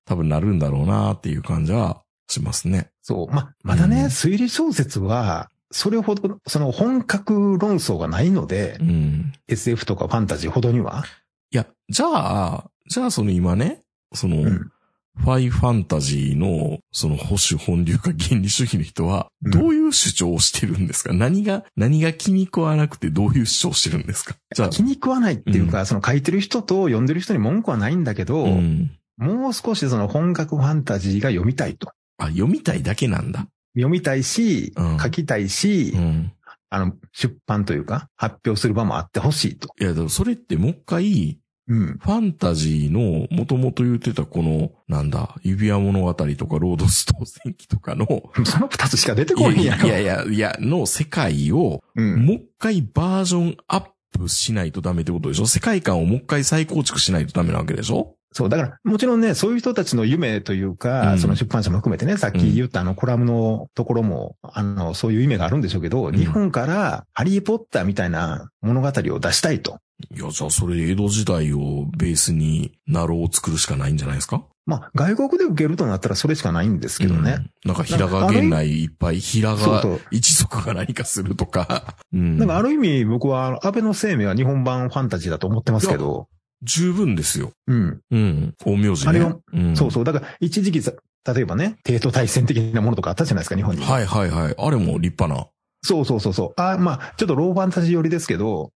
[0.06, 2.90] 多分なるんだろうなっていう感じはしますね。
[3.02, 3.34] そう。
[3.34, 9.34] ま、まだね、うん推理小説は、それほど、その本格論争がないので、うん。
[9.48, 11.04] SF とかファンタジーほどには。
[11.52, 13.82] いや、じゃあ、じゃあその今ね、
[14.14, 14.70] その、うん。
[15.16, 24.36] ファイファンタジーの、その保守本流か原理主義の人は、うんどういう主張をしてるんですか、何が、何が気に食わなくてどういう主張をしてるんですか？
[24.56, 28.92] じゃあ、気に食わないっていうか、その書いてる人と読んでる人に文句はないんだけど、うん。
[29.18, 31.92] もう少しその本格ファンタジーが読みたいと。
[32.18, 33.48] あ、読みたいだけなんだ。
[33.76, 36.32] 読みたいし、うん書きたいし、うん。
[36.70, 39.70] あの、出版というか、発表する場もあってほしいと。
[39.80, 41.98] いや、でもそれってもう一回、うん。
[41.98, 48.06] ファンタジーの、もともと言ってたこの、なんだ、指輪物語とか、ロードストー戦記とかの、
[48.46, 49.88] その二つしか出てこいないんやろ。
[49.88, 52.26] やいやいや、いや、の世界を、うん。
[52.26, 53.86] もう一回バージョンアッ
[54.18, 55.46] プしないとダメってことでしょ？
[55.46, 58.16] 世界観をもう一回再構築しないとダメなわけでしょ？
[58.34, 69.80] そう、だから、もちろんね、そういう人たちの夢というか、うんその出版社も含めてね、さっき言ったあのコラムのところも、あの、そういう夢があるんでしょうけど、ん日本からハリーポッターみたいな物語を出したいと。
[70.14, 74.44] いや、じゃあそれで江戸時代をベースにナローを作るしかないんじゃないですか？
[74.66, 77.36] まあ、外国で受けるとなったらそれしかないんですけどね。
[77.38, 80.00] うんなんか平賀源内いっぱい平賀。
[80.10, 81.96] 一族が何かするとか。
[82.14, 82.38] うん。
[82.38, 86.28] なんかある意味僕は安倍の生命は日本版ファンタジーだと思ってますけど、
[86.64, 87.52] 十分ですよ。
[87.68, 88.00] うん。
[88.12, 88.54] うん。
[88.66, 89.10] 大名字ね。
[89.10, 90.04] あれをうんそうそう。
[90.04, 90.92] だから一時期さ、
[91.26, 93.84] 例えばね、帝都大戦的なものとかあったじゃないですか、日本に。
[93.84, 94.56] はいはいはい。
[94.58, 95.48] あれも立派な。
[95.82, 96.62] そうそうそうそう。
[96.62, 98.72] あまあ、ちょっとローファンタジー寄りですけど、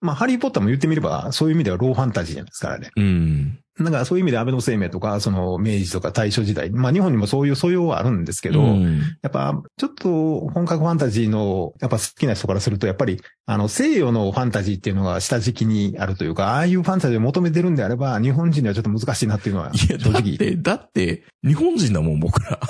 [0.00, 2.90] まあ、ハリーポッターも言ってみれば、そういう意味ではローファンタジーじゃないですからね。
[2.96, 3.58] うん。
[3.84, 20.12] だからそういう意味で安倍の生命とか、その明治とか大正時代、まあ日本にもそういう素養はあるんですけど、うんやっぱ、ちょっと本格ファンタジーの、やっぱ好きな人からすると、やっぱり、あの、西洋のファンタジーっていうのが下敷きにあるというか、ああいうファンタジーを求めてるんであれば、日本人にはちょっと難しいなっていうのは、いや、正直。
[20.12, 22.60] だって、だって、日本人だもん、僕ら。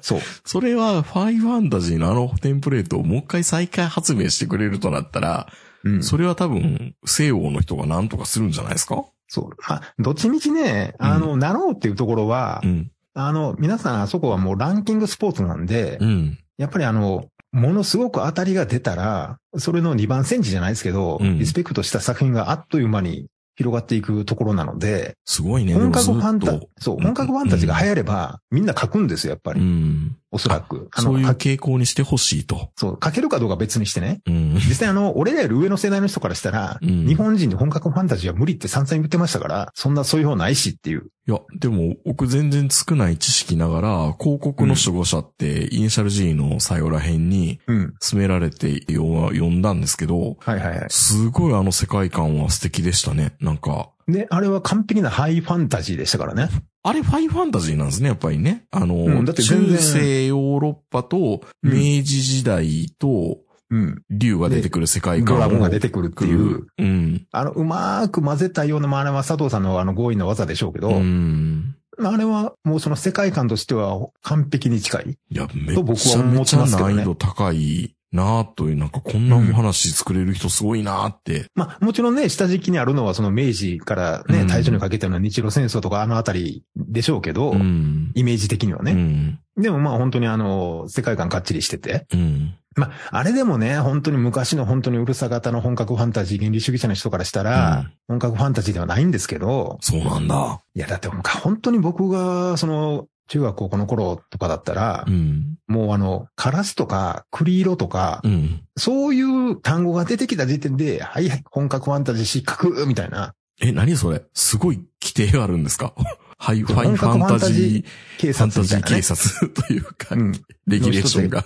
[0.00, 0.20] そう。
[0.44, 5.48] それは、ファイファンタジーのあのテンプレートをもう一回再開発明してくれるとなったら、
[5.84, 6.02] うん。
[6.02, 9.04] それは多分、西洋の人が何とかするんじゃないですか？
[9.30, 9.50] そう。
[9.68, 12.90] まあ、どっちみちね、あの、なろうっていうところは、うん。
[13.14, 16.38] あの、皆さんあそこはもうランキングスポーツなんで、うん。
[16.58, 25.74] やっぱりあの、ものすごく当たりが出たら、それの2番戦時じゃないですけど、うんリスペクトした作品があっという間に広がっていくところなので、すごいね。
[25.74, 29.60] 本格ファンタそう、本格ファンタジーが流行れば、みんな書くんですよ、やっぱうり。
[29.60, 30.16] ん。
[30.32, 30.88] おそらく。
[30.96, 32.70] そういうか傾向にしてほしいと。
[32.76, 34.20] そう、書けるかどうかは別にしてね。
[34.26, 34.54] うん。
[34.54, 41.10] 実際あの、俺らより上の世代の人からしたら、うん日本人で本格ファンタジーは無理って散々言ってましたから、そんなそういう方ないしっていう。
[41.26, 47.92] いや、でも、僕全然少ない知識ながら、広告の守護者って、イニシャル G の最後ら辺に、うん。
[48.00, 50.86] 詰められて読読んだんですけど、はいはいはい。
[50.90, 53.34] すごいあの世界観は素敵でしたね。
[53.40, 56.48] なんか、で、あれは完璧なハイファンタジーでしたからね。
[56.82, 58.64] あれファイファンタジーなんですね、やっぱりね。
[58.70, 63.38] あの、うんだって中世ヨーロッパと、うん明治時代と、
[63.70, 64.02] うん。
[64.10, 65.38] 竜が出てくる世界観を。
[65.38, 66.66] ドラゴンが出てくるっていう。
[66.76, 67.26] うん。
[67.30, 71.76] あの、うまーく混ぜたような、まあ、あれは佐藤さんのあの強引な技でしょうけど、うん。
[72.02, 75.18] あれはもうその世界観としては完璧に近い。
[75.30, 81.46] いや、めっちゃ難易度高いなぁという、なんかこんなお話作れる人すごいなぁって。
[81.54, 88.10] まあ、もちろんね、下敷きにあるのはその明治からね、うん大正にかけての日露戦争とかあのあたりでしょうけど、うん。
[88.14, 88.92] イメージ的にはね。
[88.92, 89.38] うん。
[89.62, 92.06] でもまあ本当にあの、世界観かっちりしてて。
[92.12, 92.54] うん。
[92.76, 100.60] まあ、あれでもね、本当に昔の本当にうるさ型の本格ファンタジー原理主義者の人からしたら、うん本格ファンタジーではないんですけど、そうなんだ。
[100.74, 105.56] いやだって本当に僕がその、中学高校の頃とかだったら、うん。
[105.68, 108.62] もうあの、カラスとか、栗色とか、うん。
[108.76, 114.22] そういう単語が出てきた時点で、はいはい、本格ファンタジー失格みたいな、え、何それ？
[114.34, 115.94] すごい規定があるんですか？
[116.38, 117.84] ハイファイ本ファン格ファンタジタジ
[118.18, 119.02] 警ー、ファンタジー警。
[119.02, 120.32] 察というか、うん。
[120.66, 121.44] レギュレーションが。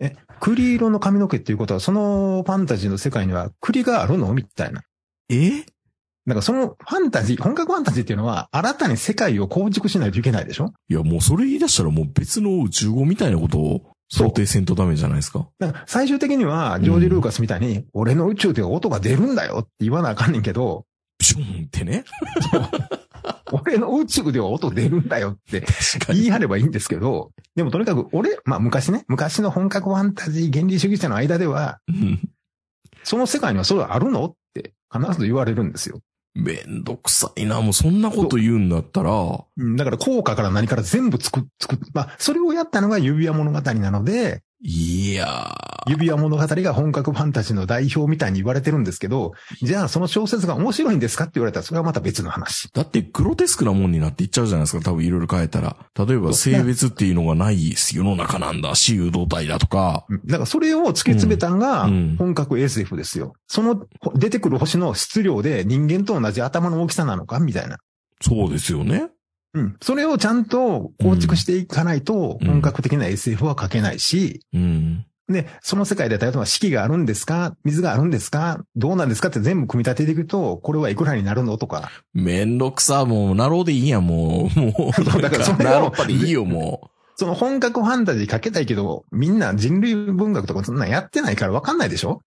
[0.00, 4.34] え、栗色の髪の毛っていうことは、そのファンタジーの世界には栗があるの？
[4.34, 4.82] みたいな。
[5.30, 5.64] え？
[6.26, 10.72] なんかそのファンタジー、本格ファンタジーっていうのは、新たに世界を構築しないといけないでしょ？
[10.88, 15.48] いや、もうそれ言い出したらもう別の宇宙語みたいなことを想定せんとダメじゃないですか。
[15.58, 20.86] だから最終的には、ジョージ・ルーカスみたいに、俺の宇宙では音が出るんだよって言わなあかんねんけど、
[21.18, 22.04] ピシュンってね。
[23.52, 25.64] 俺の宇宙では音出るんだよって。
[26.08, 32.20] 言い張ればいいんですけど、でもとにかく俺、まあ昔ね、昔の本格ファンタジー原理主義者の間では、うん
[33.06, 34.24] その世界にはそれはあるの？
[34.24, 36.00] って必ず言われるんですよ。
[36.34, 37.60] めんどくさいな。
[37.60, 39.12] もうそんなこと言うんだったら、
[39.76, 45.54] だから効果から何から全部作、作、まあ、それをやったのが指輪物語なので、いや
[45.86, 52.70] 指輪物語が本格ファンタジーの代表みたいに言われてるんですけど、じゃあその小説が面白いんですかって言われたらそれはまた別の話。
[52.72, 54.82] だってグロテスクなもんになっていっちゃうじゃないですか。
[54.82, 55.76] 多分いろいろ変えたら。
[55.94, 58.74] 例えば性別っていうのがない世の中なんだ。
[58.74, 60.06] 私有動体だとか。
[60.08, 63.34] うんだからそれを突き詰めたのがうんうん本格 SF ですよ。
[63.46, 67.76] そのほ出てくる星の質量で人間と同じ頭の大きさなのかみたいな。
[68.22, 69.10] そうですよね。
[69.54, 69.76] うん。
[69.80, 75.06] それをちゃんと構築していかないとうん本格的な SF は書けないし、うん。
[75.26, 77.56] で、その世界で例えば四季があるんですか？
[77.64, 78.60] 水があるんですか？
[78.76, 79.28] どうなんですか？
[79.28, 81.56] って全部組み立てていくと、これはいくらになるの？
[81.56, 81.90] とか。
[82.12, 84.60] めんどくさ、もう、ナローでいいやん、もう。
[84.60, 92.20] もう、 だからそれをナローパでいいよ、もその本格ファンタジー書けたいけど、みんな人類文学とかそんなんやってないからわかんないでしょ？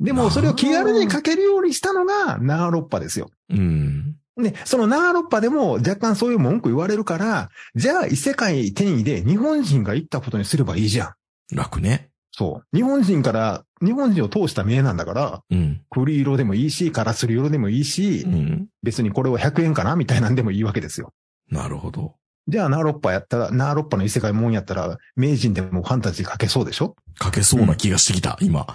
[0.00, 3.30] でもそれを気軽に書けるようにしたのがナーロッパですよ。
[3.50, 3.54] う。
[3.54, 4.16] うん。
[4.36, 11.14] で、そのナーロッパでも若干そういう文句言われるから、じゃあ異世界転移で日本人が行ったことにすればいいじゃ
[11.52, 11.56] ん。
[11.56, 12.10] 楽ね。
[12.32, 12.76] そう。
[12.76, 15.82] 日本人から、日本人を通した名なんだから、うん。
[15.88, 18.66] 栗色でもいいし、カラスリ色でもいいしう、ん。
[18.82, 21.12] 別にこれは100円かなみたいなんでもいいわけですよ。
[21.50, 22.16] なるほど。
[22.48, 26.96] じゃあナーロッパやったら、ナーロッパの異世界もんやったら、名人でもファンタジー書けそうでしょ？
[27.22, 28.66] 書けそうな気がしてきた、今。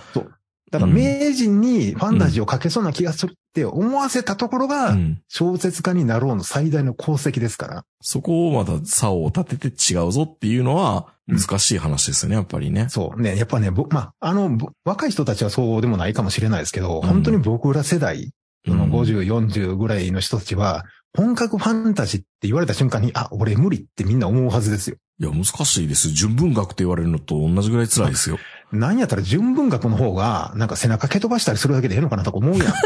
[0.71, 5.21] だからうん名人にファンタジーを書けそうな気がするって思わせたところうが、ん。
[5.27, 7.83] 小説家になろうの最大の功績ですから。
[8.01, 12.87] そこをまた差を立てて違うぞっていうのは難しい話ですよね、やっぱりね。
[12.89, 13.21] そう。
[13.21, 18.31] ね、やっぱね、ぼまあ、あの、ぼ若い人たちはそうでもないかもしれないですけど、うん本当に僕ら世代、
[18.67, 24.97] そのうん50、40ぐらいの人たちは、本格ファンタジーって言われた瞬間に、あ、俺無理ってみんな思うはずですよ。
[25.19, 26.09] いや、難しいです。
[26.09, 28.37] 純文学って言われるのと同じぐらい辛いですよ。
[28.71, 32.73] なんやったら純文学の方が、なんか背中蹴飛ばしたりするだけでええのかなとか思うやん。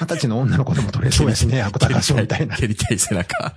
[0.00, 2.56] 二十歳の女の子でも取れそうやしね、芥川賞みたいな。
[2.56, 3.54] 蹴りたい背中。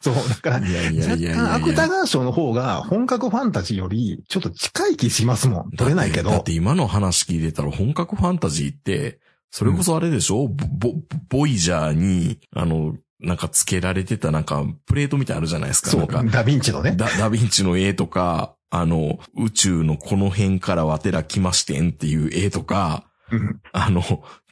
[0.00, 5.70] そう、だから、いやいやいや若干芥川賞の方が本格ファンタジーよりちょっと近い気しますもん。
[5.70, 6.52] 取れないけどだって。
[6.52, 10.94] 今の話聞いてたら本格ファンタジーって、それこそあれでしょ、ボボ
[11.28, 15.90] ボイジャーに、あの、なんか付けられてたなんかプレートみたいあるじゃないですか。
[15.90, 16.94] そう、かダヴィンチのね。
[16.96, 24.02] ダ、ダヴィンチの絵とか、あの、宇宙のこの辺からわてら来ましてんっていう絵とか、うんあの、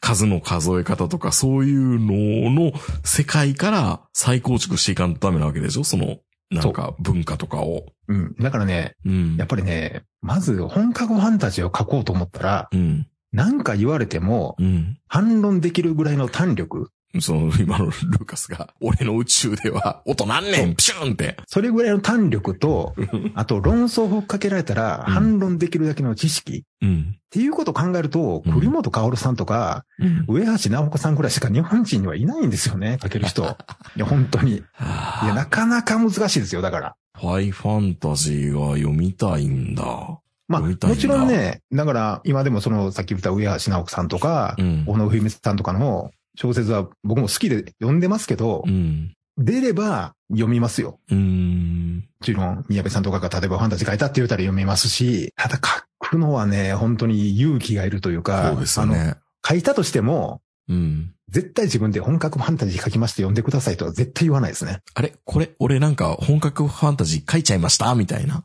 [0.00, 2.72] 数の数え方とか、そういうのの
[3.04, 5.84] 世界から再構築していかんとダメなわけでしょ？
[5.84, 6.16] その、
[6.50, 7.86] なんか文化とかを。
[8.08, 8.34] うん。
[8.36, 9.36] だからね、うん。
[9.36, 13.06] やっぱりね、まず本格ファンタジーを書こうと思ったら、うん。
[13.34, 14.98] なんか言われてもうん。
[15.08, 21.36] 反論できるぐらいの胆力、その、今のルーカスが、俺の宇宙では音なんねんピシューンって。
[21.46, 22.94] それぐらいの胆力と、
[23.34, 27.14] あと論争をふっかけられたらうん反論できるだけの知識、うん。
[27.16, 30.24] っていうことを考えると、うん栗本薫さんとか、うん。
[30.28, 33.42] 上橋直子さんくらいしか日本人にはいないんですよね、書ける人。
[33.96, 34.56] いや、本当に。
[34.56, 34.62] い
[35.26, 36.94] や、なかなか難しいですよ、だから。
[37.20, 40.18] ファイファンタジーが読みたいんだ。
[40.46, 44.84] まあ、もちろんね、だから、今でもその、さっき言った上橋直子さんとかう、ん。
[44.86, 49.14] 小野文さんとかの小説は僕も好きで読んでますけどう、ん。
[49.38, 51.00] 出れば読みますよ。
[51.10, 51.96] うーん。
[51.96, 59.16] もちろん、宮部さんとかが例えばファンタジー書いたって言ったら読みますし、ただ書くのはね、本当に勇気がいるというか、そうですよあの、ね。
[59.46, 61.10] 書いたとしても、うん。
[61.30, 64.82] 絶対自分で本格ファンタジー書きまして読んでくださいとは絶対言わないですね。
[64.94, 65.14] あれ？
[65.24, 67.94] これ、俺なんか本格ファンタジー書いちゃいました？
[67.94, 68.44] みたいな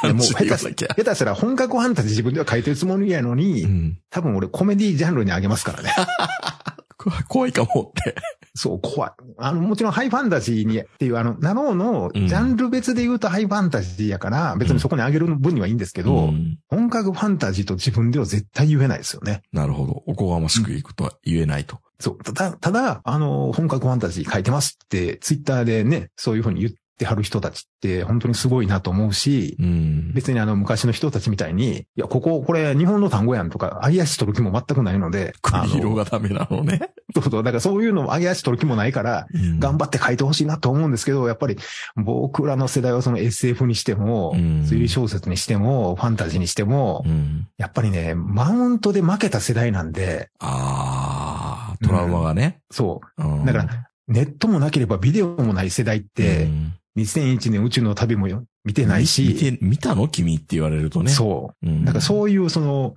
[0.00, 0.88] 感じで言わなきゃ。
[0.88, 3.98] 下手したら本格ファンタジー自分では書いてるつもりやのに、うん。
[4.10, 5.94] 多分俺コメディジャンルにあげますからね。
[6.98, 8.16] こ怖いかもって。
[8.54, 9.10] そう、怖い。
[9.38, 19.42] あの、もちろんハイファンタジーにっていう、あの、なろうのジャンル別で言うとハイファンタジーやから、別にそこにあげる分にはいいんですけど、うん本格ファンタジーと自分では絶対言えないですよね。
[19.52, 20.02] なるほど。
[20.06, 21.78] おこがましくいくとは言えないと。
[22.00, 22.18] そう。
[22.22, 30.12] ただ、ただ、あの、本格ファンタジー書いてますって、ツイッターでね、そういうふうに言ってはる人たちって、本当にすごいなと思うし、うん。
[30.12, 36.90] 別にあの、昔の人たちみたいに、いや、ここ、これ、日本の単語やんとか、揚げ足取る気も全くないので、あ栗色の、がダメなのね。
[37.14, 41.56] そうそう、だからそういうのを揚げ足取る気もないから、うん頑張って書いてほしいなと思うんですけど、やっぱり
[41.96, 47.48] 僕らの世代はその SF にしても、うん推理小説にしても、ファンタジーにしても、うん。
[47.56, 52.60] やっぱりね、マウントで負けた世代なんで、あー、トラウマがね。
[52.70, 53.40] そうう。
[53.42, 58.26] んだから、ネットもなければビデオもない世代って、うん2001年宇宙の旅も
[58.64, 60.08] 見てないし、見て、見たの？
[60.08, 61.10] 君って言われるとね。
[61.10, 61.66] そう。
[61.66, 61.84] うん。
[61.84, 62.94] なんかそういうその、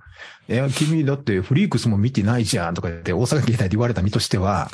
[0.48, 4.70] いや、君だってフリークスも見てないじゃんとか言って大阪携帯で言われた身としては、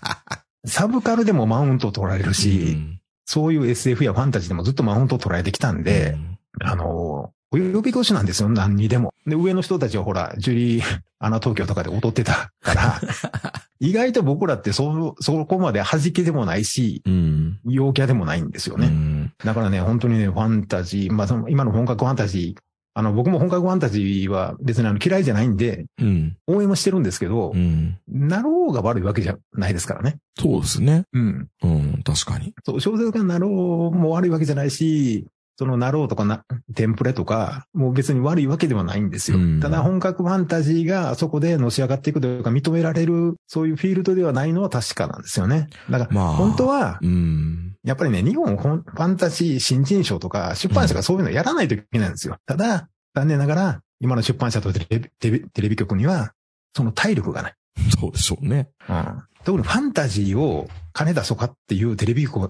[0.66, 6.16] サブカルでもマウントを取られるし、うんそういう SF やファンタジーでもずっとマウントを取られてきたんで、
[6.60, 9.14] あの、お呼び越しなんですよ、何にでも。
[9.26, 10.84] で、上の人たちはほら、ジュリー、
[11.20, 13.00] アナ東京とかで踊ってたから、
[13.80, 17.60] 意外と僕らってそ、そこまで弾けでもないし、うん。
[17.64, 18.88] 陽キャでもないんですようね。
[18.88, 19.32] ん。
[19.44, 22.60] だからね、本当にね、ファンタジー、まあその、今の本格ファンタジー、
[22.96, 26.36] あの、僕も本格ファンタジーは別にあの嫌いじゃないんで、うん。
[26.46, 27.98] 応援もしてるんですけどう、ん。
[28.08, 30.18] なろうが悪いわけじゃないですからね。
[30.38, 31.04] そうですね。
[31.12, 31.48] うん。
[31.62, 32.02] うん。
[32.04, 32.54] 確かに。
[32.64, 39.38] そう、小説がなろうも悪いわけじゃないし、そのなろうとかな、テンプレとか、もう別に悪いわけではないんですよ。
[39.38, 45.68] うんただ本格ファンタジーがそこでのし上がっていくというか認められる、そういうフィールドではないのは確かなんですよね。
[45.90, 46.32] だから、まあ。
[46.34, 47.76] 本当は、うん。
[47.84, 52.36] やっぱりね、日本ファンタジー新人賞とか出版社がそういうのやらないといけないんですよ。
[52.46, 56.32] ただ、残念ながら、今の出版社とテレビ局には、
[56.76, 57.54] その体力がない。
[58.00, 58.68] そうでしょうね。
[58.88, 59.22] うん。
[59.44, 62.48] 特にファンタジーを金出そうかっていうテレビ局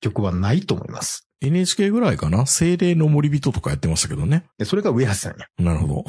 [0.00, 1.25] 局はないと思います。
[1.42, 2.46] NHK ぐらいかな？
[2.46, 4.44] 精霊の森人とかやってましたけどね。
[4.58, 5.46] で、それが上橋さんや。
[5.58, 6.04] なるほど。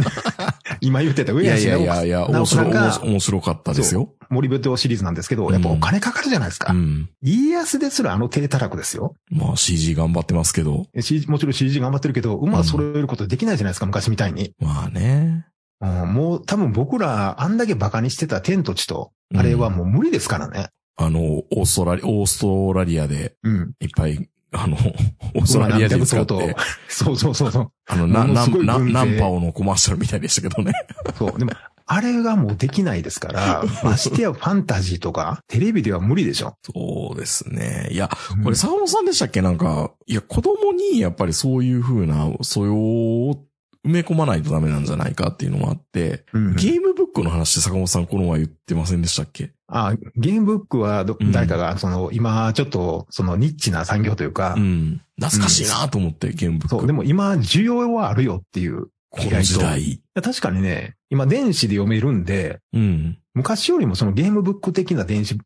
[0.80, 4.12] 今言ってた上いや橋いやいやいや、面白面白かったですよ。
[4.28, 6.72] 森人シリーズなんですけど、やっぱお金かかるじゃないですか。
[6.72, 7.08] うん。
[7.22, 9.14] 家康ですらあの低たらくですよ。
[9.30, 10.86] まあ CG 頑張ってますけど。
[11.00, 14.52] CG もちろん CG 頑張ってるけど、馬揃えることできないじゃないですか、昔みたいに。
[14.58, 15.46] まあね。
[15.80, 20.68] うん、もう多分僕らあんだけ馬鹿にしてた天と地と、あれはもう無理ですからね。
[20.96, 23.72] あの、オーストラリア、オーストラリアでうん。
[23.80, 24.76] いっぱい、あの、
[25.34, 26.56] オーストラリアで使ってて、
[26.88, 27.72] そう そうそうそう。
[27.86, 30.72] あの、な、な、ものすごいな、軍勢ナンパオのコマーシャルみたいでしたけどね。
[31.18, 31.38] そう。
[31.38, 31.52] でも、
[31.86, 36.54] あれがもうできないですから、 ましてやファンタジーとか、テレビでは無理でしょ。
[36.64, 37.88] そうですね。
[37.90, 39.42] いや、これうん坂本さんでしたっけ？
[39.42, 43.44] なんか、いや、子供にやっぱりそういう風な素養を
[43.84, 49.50] 埋め込まないとダメなんじゃないかっていうのもあって、うんゲームブックの話って坂本さんこの前言ってませんでしたっけ？
[49.74, 55.00] あ、ゲームブックはどうん誰かが、その、今、ちょっと、その、ニッチな産業というか、うん。
[55.18, 56.68] 懐かしいなと思って、ゲームブック。
[56.68, 58.88] そう、でも今、需要はあるよっていう。
[59.08, 60.00] この時代。
[60.14, 63.18] 確かにね、今、電子で読めるんで、うん。
[63.34, 65.38] 昔よりもそのゲームブック的な電子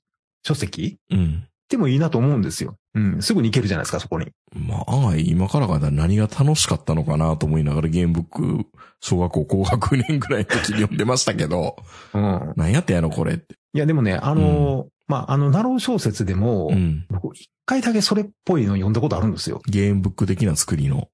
[0.44, 1.44] 書籍うん。
[1.68, 2.76] でもいいなと思うんですよ。
[2.94, 3.22] うん。
[3.22, 4.30] すぐに行けるじゃないですか、そこに。
[4.54, 8.24] まあ、案外今からが何が楽しかったのかなと思いながらゲームブッ
[8.60, 8.66] ク、
[9.00, 11.76] 小学校高学年ぐらいの時に読んでましたけど、
[12.14, 12.52] うん。
[12.56, 13.56] 何やってんやろ、これって。
[13.76, 17.06] いや、でもね、あの、まあ、あの、ナロー小説でも、うん。
[17.10, 19.60] 僕、一回だけそれっぽいの読んだことあるんですよ。
[19.66, 21.08] ゲームブック的な作りの。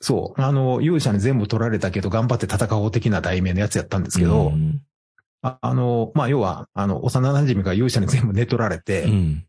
[0.00, 0.40] そう。
[0.40, 4.80] あの、勇者に全部取られたけど頑張って戦おう的な題名のやつやったんですけど、うん。
[5.42, 9.46] ああの、まあ、要は、あの、幼馴染が勇者に全部寝取られて、うん。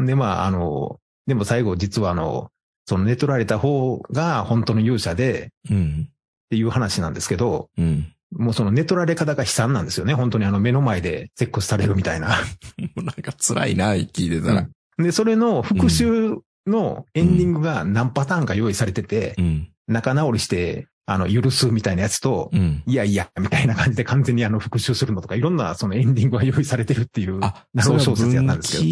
[0.00, 2.50] んで、まあ、あの、でも最後実はあの、
[2.86, 6.08] その寝取られた方が本当の勇者でうん。
[6.08, 8.12] っていう話なんですけど、うん。
[8.30, 10.14] もうその寝取られ方が悲惨なんですよね。
[10.14, 12.28] 本当にあの目の前でセックスされるみたいな。
[12.96, 14.68] なんか辛いな、聞いてたら。
[14.98, 19.68] で、それの復讐のエンディングが何パターンか用意されてて、うん。
[19.86, 22.82] 仲直りして、あの、許すみたいなやつと、うん。
[22.84, 28.84] いやいや、みたいな感じで完全にあの復讐するのとか、いろんなそのエンディングが用意されてるっていう、あ、ナロー小説やったんですけど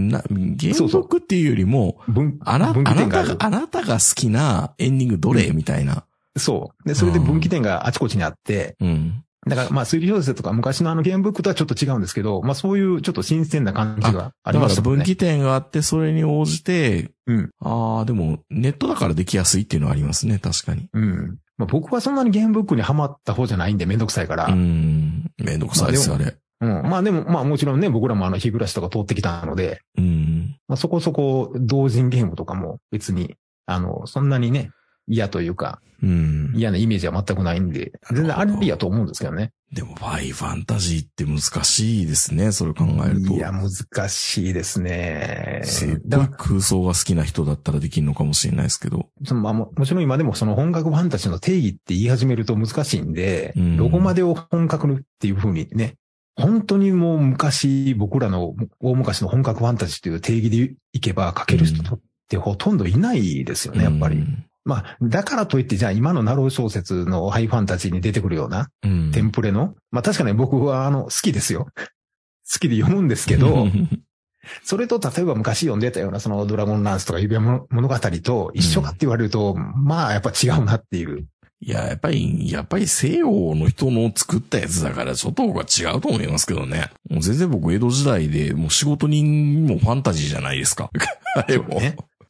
[0.00, 3.28] なゲームブックっていうよりも、分、あな、あ分岐な点がある、。
[3.28, 5.52] たがあなたが好きなエンディングどれ？
[5.52, 6.04] みたいな。
[6.36, 6.88] そう。
[6.88, 9.24] で、それで分岐点があちこちにあって、うん。
[9.46, 14.96] だからまあ推理小説とか昔のあのゲームブックとはちょっと違うんですけど、まあそういうちょっと新鮮な感じがありだからましたもんね。
[14.98, 17.50] 分岐点があって、それに応じて、うん。
[17.60, 20.88] ああ、でも、ネットだからできやすいっていうのはありますね、確かに。
[20.92, 21.38] うん。
[21.56, 24.46] まあ僕はそんなにゲームブックにハマった方じゃないんでめんどくさいから。
[24.46, 24.58] ううん。
[24.58, 25.30] ん。
[25.38, 26.36] めんどくさいです、まああれ。
[26.60, 30.56] まあでも、まあもちろんね、僕らもあの日暮らしとか通ってきたので、うん。
[30.68, 34.70] まあそこそこ同人ゲームとかも別に、あの、そんなにね、
[35.10, 36.52] 嫌というか、うん。
[36.54, 39.52] 嫌なイメージは全くないんで、全然ありやと思うんですけどね。
[39.72, 43.34] でも、ファイファンタジーって難しいですね、それ考えると。
[43.34, 45.60] いや、難しいですね。
[45.64, 49.08] すごい空想が好きな人だったらできるのかもしれないですけど。
[49.30, 55.94] まあももちろん今でもその本格ファンタジーの定義って言い始めると難しいんで、うんどこまでを本格っていう風にね、
[56.36, 64.24] 本当にもう昔、僕らの大昔の本格ファンタジーという定義でいけば書ける人ってほとんどいないですよね、やっぱり。
[64.64, 69.10] まあ、だからといって、じゃあ今のなろう小説のハイファンタジーに出てくるようなうん。
[69.12, 71.68] テンプレの、まあ確かに僕はあの、好きですよ。
[72.52, 73.68] 好きで読むんですけど、
[74.64, 77.40] それと例えば昔読んでたようなそのドラゴンランスとか指輪
[77.70, 81.26] 物語と一緒かって言われると、まあやっぱ違うなっていう。
[81.62, 86.90] いや、やっぱり、やっぱり西洋の人の作ったやつだから、ちょっと僕は違うと思いますけどね。
[87.10, 90.90] もう全然僕、江戸時代で、もう仕事人もファンタジーじゃないですか。
[91.36, 91.78] あれも。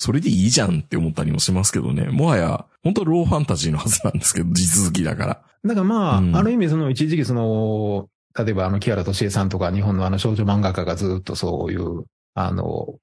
[0.00, 2.04] それでいいじゃんって思ったりもしますけどね。
[2.04, 5.42] もはや、本当はローファンタジーのはずなんですけど、地続きだから。
[5.62, 12.94] だからまあ、うんある意味その一時期その、例えばあの、木原敏恵さんとか日本のあの少女漫画家がずっとそういう、あの、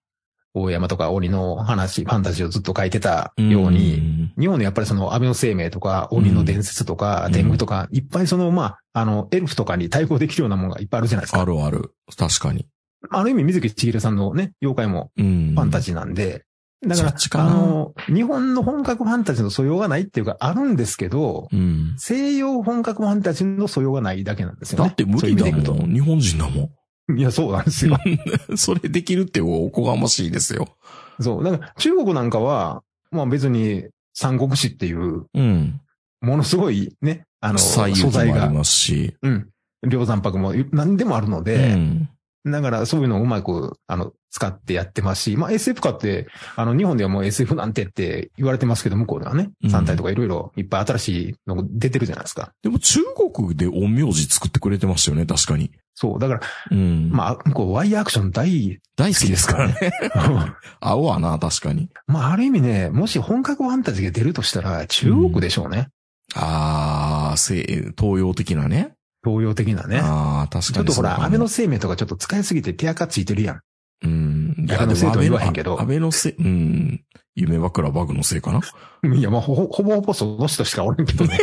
[0.56, 11.41] 大山とか鬼の話、ファンタジーをずっと書いてたように、ん日本でやっぱりその安倍の生命とか鬼の伝説とかうん天狗とか、いっぱいその、まあ、あの、エルフとかに対抗できるようなものがいっぱいあるじゃないですか。
[11.41, 11.93] あるある。
[12.18, 12.66] 確かに。
[13.12, 15.54] ある意味水木しげるさんのね、妖怪もうん。
[15.54, 16.47] ファンタジーなんで、
[16.86, 21.95] だからあの、日本の本格ファンタジーの素養がないっていうか、あるんですけど、うん。
[21.97, 24.89] 西洋本格ファンタジーの素養がないだけなんですよね。
[24.89, 25.93] だって無理だもん。
[25.93, 26.53] 日本人だもん。
[26.53, 27.15] と。
[27.15, 27.97] いや、そうなんですよ。
[28.55, 30.67] それできるっておこがましいですよ。
[31.19, 31.43] そう。
[31.43, 35.82] だから、中国なんかは、まあ別に、三国志っていう、うん。
[36.21, 39.15] ものすごいね、あの、素材が、もありますし。
[39.21, 39.49] うん。
[39.88, 42.09] 量山泊も何でもあるのうで、ん。
[42.52, 52.52] だからそういうのをうまく、あの、使ってやってますし、まあ SF 化って、あの、日本ではもう SF なんてって言われてますけど、向こうではね、うん3体とかいろいろいっぱい新しいのが出てるじゃないですか。
[52.62, 53.00] でも中
[53.34, 55.72] 国で陰陽師作ってくれてましたよね、確かに。
[56.00, 56.20] そう。
[56.20, 56.41] だから、
[56.72, 57.10] うん。
[57.12, 59.76] まあ、向こうワイヤーアクション大、大好きですからね。
[60.80, 61.89] 合うわな、確かに。
[62.06, 65.88] まあ、ある意味ね、もし本格ファンタジーが出るとしたら、中国でしょうね。
[66.36, 68.97] あー、西東洋的なね。
[69.28, 69.99] 東洋的なね。
[70.01, 73.61] あー、確かにちょっとほら、安倍の生命とかちょっと使いすぎて手垢ついてるやん。
[74.03, 74.55] うん。
[74.69, 77.03] い安倍のせいとは言わへんけど安倍のせい、うん。
[77.36, 78.61] 夢枕バグのせいかな。
[79.15, 81.39] いや、まあ、ほほほぼほぼその人しかおらんけどね。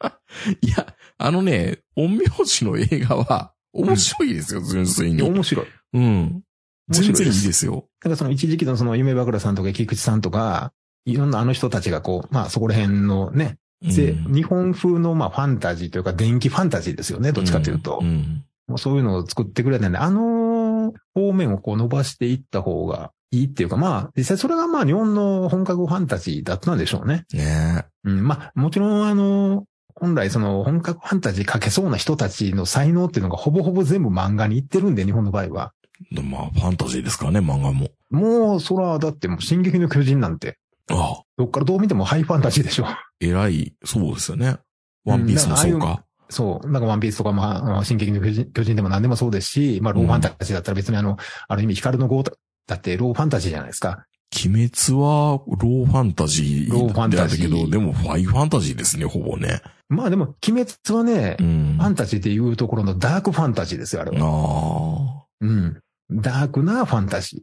[0.62, 5.22] いや、あのね、陰陽師の映画は面白いですよ、純粋に。
[5.22, 5.66] 面白い。
[5.94, 6.42] うん。
[6.88, 7.88] 面白いです全然いいですよ。
[8.00, 10.72] だからその一時期のその夢枕さんとか菊池さんとか、
[11.04, 18.00] いろんなあの人たちがこう、まあそこら辺のね、ぜうん日本風のまあファンタジーというか電気ファンタジーですよね、どっちかというと。
[18.02, 27.24] うそういうのを作ってくれたんで、あの方面をこう伸ばしていった方がいいっていうか、まあ実際それがまあ日本の本格ファンタジーだったんでしょうね。
[27.32, 29.64] ねうん、まあもちろんあの、
[29.94, 35.72] 本来その本格ファンタジー書けそうな人たちの才能っていうのがほぼほぼ全部漫画に行ってるんで、日本の場合は。
[36.12, 37.88] でまあ、ファンタジーですからね、漫画も。
[38.10, 40.58] もう、そら、だってもう、進撃の巨人なんて、
[40.90, 42.86] ああ、どっからどう見てもハイファンタジーでしょ。
[43.20, 44.58] 偉い、そうですよね。
[45.04, 46.04] ワンピースもそううんだか。
[46.30, 46.70] そう。
[46.70, 51.16] なんかワンピースとか、まあ進撃の巨人でも何でもそうですし、まあ、ローファンタジーだったら別にあの、
[51.48, 52.32] ある意味、ヒカルの碁だ
[52.76, 54.04] ってローファンタジーじゃないですか。
[54.44, 59.62] 鬼滅はローファンタジローファンタジーったけど、でもハイファンタジーですね、ほぼね。
[59.88, 61.76] まあでも、鬼滅はね、うん。
[61.78, 64.26] ファンタジーっていうところのダークファンタジーですよ、あれは。
[64.26, 65.26] ああ。
[65.40, 65.80] うん。
[66.10, 67.40] ダークなファンタジー。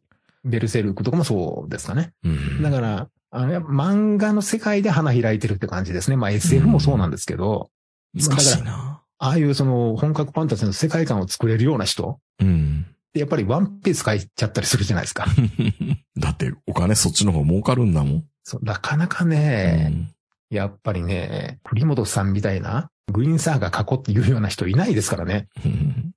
[0.47, 2.11] ベルセルクとかもそうですかね。
[2.23, 2.61] うん。
[2.61, 6.15] だから、あの、漫画の世界で花開いてるって感じですね。
[6.15, 7.69] まあ SF もそうなんですけど、
[8.13, 9.03] 難しいな。
[9.17, 12.86] ああいうその本格ファンタジーの世界観を作れるような人うん。
[13.13, 15.25] やっぱりワンピース書いちゃったりするじゃないですか。
[16.17, 18.23] だって、お金そっちの方が儲かるんだもん。
[18.43, 20.13] そうなかなかね、
[20.49, 25.47] やっぱりね、栗本さんみたいなグリーンサーガー過去っていうような人いないですからね。
[25.65, 26.13] うん。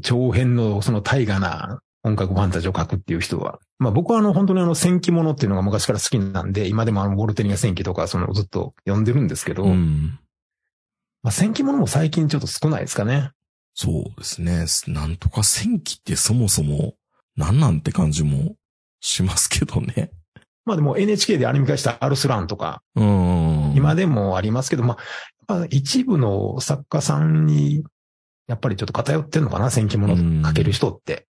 [0.00, 3.60] 長編のその大河な本格ファンタジーを書くっていう人は。
[3.78, 10.18] まあ僕はあの本当にあの戦記物っていうのが昔から好きなんで、今でもあのボルテニア戦記とかそのずっと読んでるんですけど、うん。
[11.22, 13.30] まあ戦記物も最近ちょっと少ないですかね。
[13.74, 14.66] そうですね。
[14.88, 16.94] なんとか戦記ってそもそも、
[17.36, 18.56] なんなんて感じも
[19.00, 20.10] しますけどね。
[20.64, 23.72] まあでも NHK でアニメ化したアルスランとか、うん。
[23.74, 24.96] 今でもありますけど、ま
[25.48, 27.84] あ、一部の作家さんに、
[28.46, 31.26] やっぱりちょっと偏ってんのかな、戦記物書ける人って。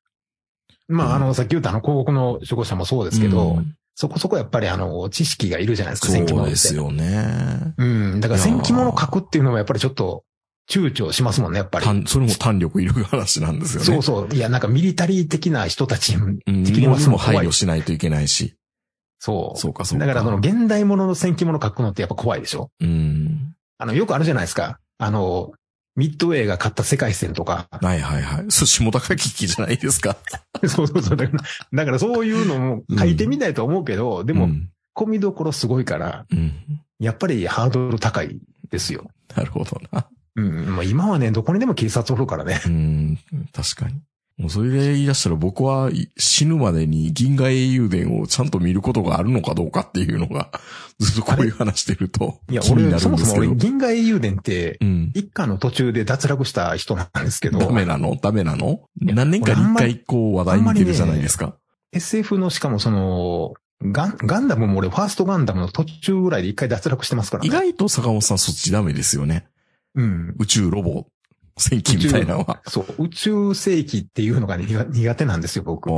[0.87, 6.49] まあ、あの、さっき言ったあの、広告の守護者もそうですけど、うんそこそこやっぱりあの、知識がいるじゃないですか、そ戦記物って。
[6.49, 7.75] うですよね。
[7.77, 8.21] うん。
[8.21, 10.23] だから戦記物書くっていうのはやっぱりちょっと、
[10.67, 11.85] 躊躇しますもんね、やっぱり。
[11.85, 13.85] 単それも弾力いる話なんですよね。
[13.85, 14.35] そうそう。
[14.35, 16.63] いや、なんかミリタリー的な人たちにうん。
[16.63, 18.55] 敵に回すにも配慮しないといけないし。
[19.19, 19.59] そう。
[19.59, 20.07] そうか、そうか。
[20.07, 22.71] だからその現代物の戦記物書くのってやっぱ怖いでしょ？
[22.81, 23.53] うん。
[23.77, 24.79] あの、よくあるじゃないですか。
[24.97, 25.51] あの、
[25.95, 27.67] ミッドウェイが買った世界線とか。
[27.69, 28.45] はいはいはい。
[28.49, 30.17] そう、下高危機じゃないですか。
[30.67, 31.17] そうそうそう。
[31.17, 36.53] だから、だからそういうのも書いてみたいと思うけど、でも、うん、込みどころすごいから、うん。
[36.99, 38.39] やっぱりハードル高い
[38.69, 39.09] ですよ。
[39.35, 40.07] なるほどな。
[40.35, 40.75] うん。
[40.75, 42.61] まあ今はね、どこにでも警察おるからね。
[42.65, 43.19] うん。
[43.51, 44.01] 確かに。
[44.37, 50.49] もうそれで言い出したら僕はい死ぬまでに銀河英雄伝をちゃんと見ることがあるのかどうかっていうのが、
[50.99, 53.71] ずっとこういう話してるといや、気にな俺、そもそも俺、るんですけど。
[53.71, 55.11] 銀河英雄伝って、うん。
[55.13, 58.17] 一家の途中で脱落した人なんですけど、ダメなの？
[58.19, 58.81] ダメなの？
[59.01, 61.55] や何年かに一回こう話題に出るじゃないですか。
[61.91, 63.53] SF のしかもその、
[63.83, 67.47] ガン、ガンダムも俺、ファーストガンダムの途中ぐらいで一回脱落してますからね。
[67.47, 69.45] 意外と坂本さんそっちダメですよね。
[69.95, 70.35] うん。
[70.39, 71.07] 宇宙ロボ、
[71.57, 72.61] 戦記みたいなのは。
[72.67, 75.89] そう、宇宙世紀っていうのが、ね、苦苦手なんですよ、僕。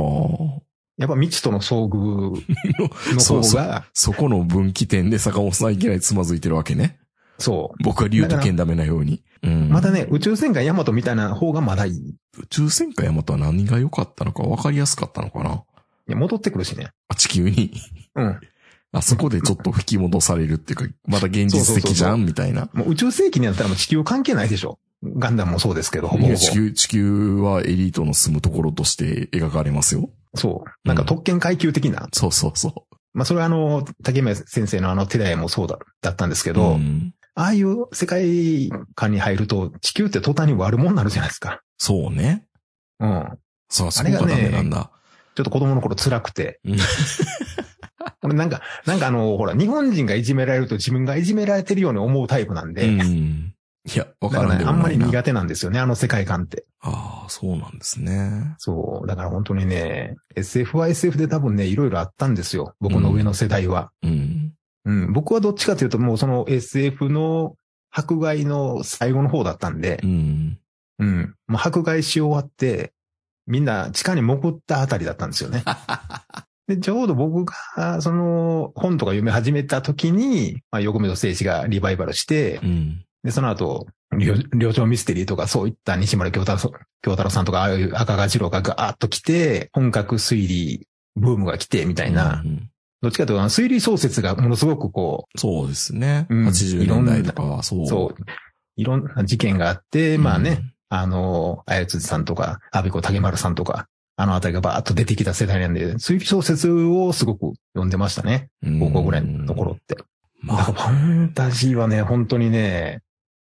[0.96, 2.42] やっぱ未知との遭遇
[3.14, 6.98] の そうそう方が、そこの分岐点で坂本さんいきなりつまずいてるわけね。
[7.38, 7.82] そう。
[7.82, 9.22] 僕は竜と剣ダメなように。
[9.42, 9.68] うん。
[9.68, 11.94] またね、宇宙戦艦ヤマトみたいな方がまだいい。
[11.94, 15.62] い宇宙戦艦ヤマトは何が良かったのか分かりやすかったのかな
[16.06, 16.90] や戻ってくるしね。
[17.08, 17.72] あ、地球に。
[18.14, 18.40] うん。
[18.92, 22.70] あそこでちょっと引き戻されるっていうか、また現実的じゃんみたいな。
[22.72, 24.78] もう宇宙世紀になったらもう地球関係ないでしょ。
[25.16, 26.36] ガンダムもそうですけど、ほぼほぼ。
[26.36, 30.10] 地球、地球はエリートの住むところとして描かれますよ。
[30.34, 30.88] そう。
[30.88, 32.08] なんか特権階級的な。
[32.12, 36.54] そうそうそまあそれはあの、竹宮先生のあのテラヤもそうだだったんですけう。
[36.54, 41.60] ど、うんああいう世界観に入ると地球って途端に悪者になるじゃないですか。
[41.76, 42.46] そうね。
[42.98, 43.38] うん。
[43.68, 44.90] そう、そこがダメなんだ。
[45.34, 46.60] ちょっと子供の頃辛くて。
[46.64, 46.78] うん
[48.22, 53.54] 俺なんか、なんかあの、ほら、日本人がいじめられると自分がいじめられてるように思うタイプなんで、うん。
[53.94, 54.70] いや、わだからないな。
[54.70, 56.64] あんまり苦手なんですよね、あの世界観って。
[56.80, 58.54] ああ、そうなんですね。
[58.58, 59.06] そう。
[59.06, 62.74] だから本当にね、SF は SF で多分ね、いろいろあったんですよ。
[62.80, 63.92] 僕の上の世代は。
[64.02, 64.52] うん。
[64.84, 65.12] うん。
[65.12, 67.54] 僕はどっちかというと、もうその SF の
[67.90, 70.58] 迫害の最後の方だったんでう、ん。
[70.98, 71.34] うん。
[71.46, 72.92] もう迫害し終わって、
[73.46, 75.62] みんな地下に潜ったあたりだったんですよね。
[76.66, 77.44] で、ちょうど僕
[77.76, 83.05] が、その、本とか読み始めた時に、まあ、横目の聖地がリバイバルしてう、ん。
[83.26, 86.72] で、その後、領領長ミステリーとかそういった西村京太郎
[87.02, 92.70] 京太郎さんとか、ああいう赤川次郎がガーッと来て、本格推理ブームが来て、みたいな、うん
[93.02, 96.26] どっちかというと、推理小説がものすごくこそうですね。
[96.30, 97.82] うん80年代とかはそう。
[97.82, 98.24] う、そう、
[98.76, 108.48] いろんな事件があって、まあね、あの、あやつじさんとか、安倍子竹丸さんとか、あのあたりがバーッと出てきた世代なんで、推理小説をすごく読んでましたね。
[108.62, 109.96] うん、高校ぐらいの頃って。
[110.40, 113.02] まあ、ファンタジーはね、本当にね、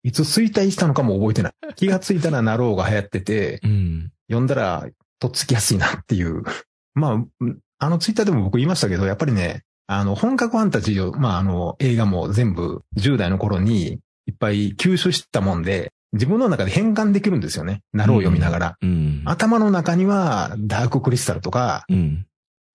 [0.04, 1.54] いつ衰退したのかも覚えてない。
[1.76, 4.12] 気がついたらナローが流行ってて、うん。
[4.28, 4.88] 読んだら
[5.20, 6.44] とっつきやすいなっていう。
[6.96, 17.82] まあ、うんあのツイッターでも僕言いましたけど、やっぱりね、あの、本格ファンタジーを、まあ、あの、映画も全部10代の頃にいっぱい吸収したもんで、自分の中で変換できるんですよね。
[17.94, 18.78] なろうを読みながら。
[18.82, 19.22] うん。
[19.26, 22.26] 頭の中には、ダーククリスタルとか、うん。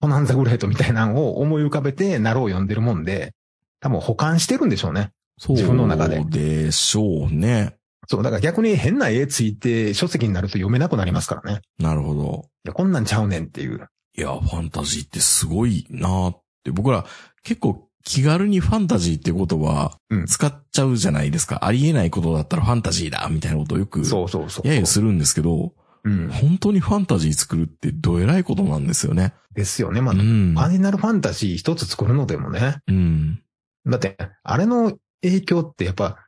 [0.01, 3.33] コナンザグレートみたいなのを思い浮かべて、なろうを読んでるもんで、
[3.81, 5.11] 多分補完してるんでしょうね。
[5.39, 7.77] そう自分の中ででしょうね。
[8.09, 11.61] そう、だから逆に変な絵ついて書籍になると読めなくなりますからね。
[11.79, 12.45] なるほど。
[12.65, 13.89] いや、こんなんちゃうねんっていう。
[14.17, 17.07] いや、ファンタジーってすごいなーって、僕ら
[17.43, 21.65] 結構気軽にファンタジーって言葉うん使っちゃうじゃないですか。
[21.65, 24.69] ありえないことだったらファンタジーだみたいなことをよく、そうそうそう。
[24.69, 25.73] ややするんですけど、
[26.05, 26.29] うん。
[26.29, 29.35] 本当にファンタジー作るってどえらいことなんですよね。
[29.55, 30.01] ですよね。
[30.01, 30.59] まあ、うんフ。
[30.59, 32.79] ァイナルファンタジー一つ作るのでもね。
[32.89, 33.43] うん。
[33.87, 36.19] だって、あれの影響ってやっぱ、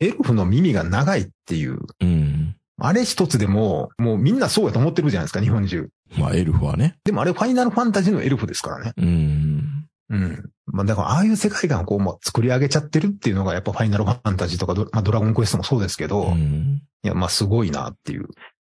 [0.00, 2.56] エルフの耳が長いっていう、うん。
[2.78, 5.88] あれ一つでも、もうみんなそうやと思ってるじゃないですか、日本中。
[6.16, 6.96] まあ、エルフはね。
[7.04, 8.92] でもあれファイナルファンタジーのエルフですからね。
[8.96, 9.86] うん。
[10.08, 10.50] うん。
[10.66, 16.82] まあだからああいう世界観をこう、まあ、作り上げちゃってるっていうのがやっぱファイナルファンタジーとかド、まあドラゴンクエストもそうですけど、いうん。
[17.02, 18.28] や、まあすごいなっていう。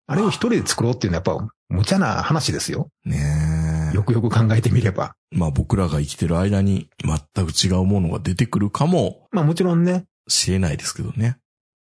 [0.06, 2.89] あれを一人で作ろうっていうのはやっぱ無茶な話ですよ。
[3.06, 3.53] ねえ。
[3.94, 5.16] よくよく考えてみれば。
[5.32, 11.38] まあ僕らが生きてる間に全く違うものが出てくるかもまあもちろんね、しれないですけどね。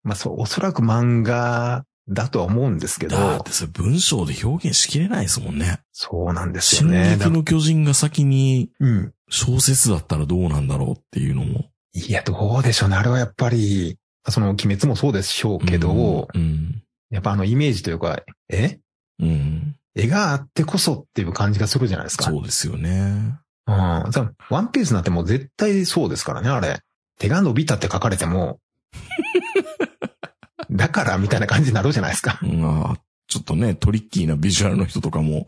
[0.04, 5.80] まあそう、おそらく漫画だとは思うんですけど、だってそれ文章で表現しきれないですもんね。
[5.92, 7.18] そうなんですよ進ね。
[7.20, 9.14] 撃の巨人が先にうん。
[9.32, 11.66] 小説だったらどうなんだろうっていうのも。
[11.94, 12.96] いや、どうでしょうね。
[12.96, 16.82] あれはやっぱり、その、鬼滅もそうでしょうけど、うん。
[17.12, 18.80] やっぱあのイメージというか、え？
[19.20, 19.76] うん。
[19.96, 22.26] 絵があってこそっていう感じがするじゃないですか。
[22.26, 23.38] そうですよね。
[23.68, 24.12] うん。
[24.12, 26.80] さワンピースなんてもう絶対そうですからね、あれ。
[27.20, 28.60] 手が伸びたって書かれても、
[30.72, 32.40] だからみたいな感じになるじゃないですか。
[32.44, 35.48] まあ、ちょっとね、トリッキーなビジュアルの人とかも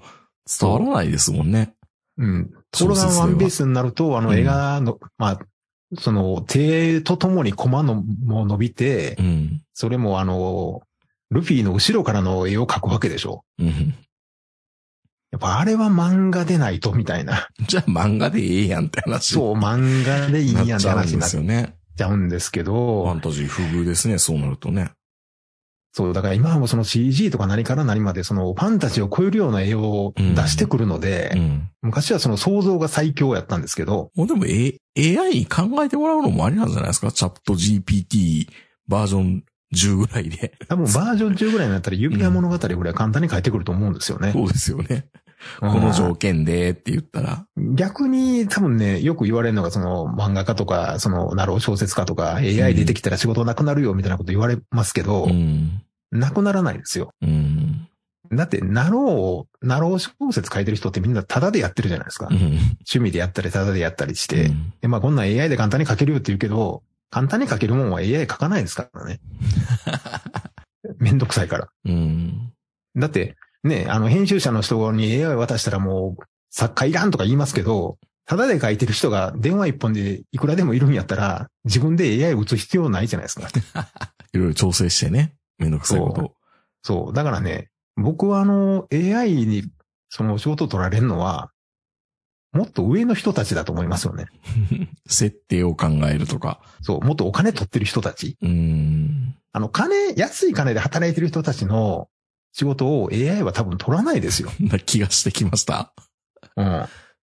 [0.59, 1.73] 伝わらないですもんね。
[2.17, 2.51] うん。
[2.71, 5.39] ところがワンピースになると、あの絵がの、まあ、
[5.99, 9.61] その手とともにコマのも伸びてう、ん。
[9.73, 10.81] それもあの、
[11.29, 13.43] ルフィの後ろからの絵を描くわけでしょ。
[13.59, 13.95] うん。
[15.31, 17.47] やっぱあれは漫画でないとみたいな。
[17.67, 19.33] じゃあ漫画でええやんって話。
[19.35, 21.75] そう、漫画でいいやんって話になっちすよね。
[22.03, 24.91] ゃうんですけファどン、タジー不遇ですね、そうなるとね。
[25.93, 31.69] そう、だから今はもうその CG とか何から何までそのファンタジーを超えるような絵を出してくるので、うん。
[31.81, 37.11] 昔はその想像が最強やったんですけど、もうでも、A、AI に考えてもらうのもありなんじゃないですか？
[37.11, 38.47] チャット GPT
[38.87, 39.43] バージョン
[39.73, 40.57] 10ぐらいで。
[40.67, 44.31] 多分バージョン10ぐらいになったら指輪物語ぐらい簡単に書いてくると思うんですよね。
[44.31, 45.07] そうですよね。
[45.15, 45.21] うん
[45.59, 47.45] この条件でって言ったら。
[47.57, 55.81] 逆に多分ね、よく言われるのがその漫画家とか、そのナロー小説家とか AI 出てきたら仕事なくなるよみたいなこと言われますけど、うん。
[56.11, 57.13] なくならないですよ。
[57.21, 57.87] うん。
[58.31, 62.27] だって、なろう、なろう小説書いてる人ってみんなタダでやってるじゃないですか。
[62.29, 62.37] うん。
[62.37, 64.51] 趣味でやったりタダでやったりして。
[64.81, 69.19] で、まあこんなん AI で簡単に書けるよって言うけど、簡単に書けるもんは AI 書かないですからね。
[70.97, 71.69] めんどくさいから。
[71.85, 72.53] うん。
[72.95, 83.49] だって、ね、あの編集者の人に AI 渡したらもう、作家いらんとか言いますけど、タダで書いてる人が電話一本でいくらでもいるんやったら、自分で AI 打つ必要ないじゃないですか。
[84.33, 85.35] いろいろ調整してね。
[85.57, 86.33] めんどくさいこと。
[86.81, 87.13] そう。
[87.13, 89.69] だからね、僕はあの AI に
[90.09, 91.50] その仕事を取られるのは、
[92.53, 94.25] もっと上の人たちだと思いますよね。
[95.07, 96.59] 設定を考えるとか。
[96.81, 97.01] そう。
[97.01, 98.37] もっとお金取ってる人たち。
[98.41, 99.35] うん。
[99.53, 102.09] あの、金、安い金で働いてる人たちの
[102.51, 104.51] 仕事を AI は多分取らないですよ。
[104.59, 105.93] な気がしてきました。
[106.57, 106.87] うん。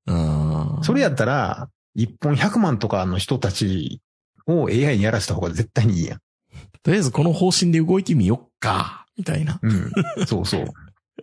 [0.08, 0.84] うん。
[0.84, 4.02] それやったら、一本100万とかの人たち
[4.48, 6.20] を AI にやらせた方が絶対にいいやん。
[6.84, 9.06] とりあえずこの方針で動いてみよっか。
[9.18, 9.60] みたいな。
[9.62, 9.92] うん。
[10.26, 10.66] そうそう。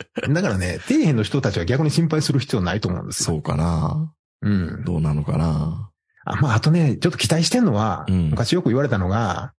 [0.33, 3.27] だからね、底辺の人たちは逆に心配する必要ないと思うんですよ。
[3.27, 4.13] そうかな。
[4.43, 4.85] うん。
[4.85, 5.91] どうなのかな。
[6.25, 9.53] あ、まあ、あとね、ちょっと期待してんのは、うん昔よく言われたのが、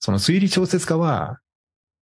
[0.00, 1.38] その推理小説家は、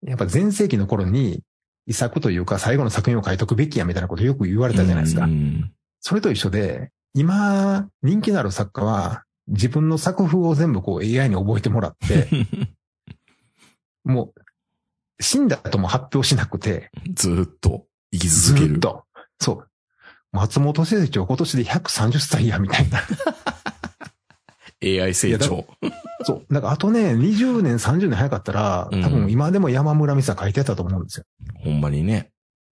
[0.02, 1.42] やっぱ前世紀の頃に、
[1.88, 5.26] 遺作というか最後の作品を書いとくべきやみたいなことよく言われたじゃないですか。
[5.26, 5.72] うん。
[6.02, 12.28] それと一緒で、今、人気のある作家は、自分の作風を全部こう AI に覚えてもらって、
[14.04, 14.42] もう、
[15.20, 18.76] 死んだとも発表しなくて、ずーっと生きず続ける。
[18.76, 19.04] ーっと。
[19.40, 19.68] そう。
[20.32, 23.02] 松本清張今年で130歳や、みたいな。
[24.84, 25.66] AI 成長。
[26.24, 26.54] そう。
[26.54, 31.26] だからあとね、20年、30年早かったら、うん多分今でも山村美沙書いてたと思うんですよ。
[31.64, 32.32] ほんまにね。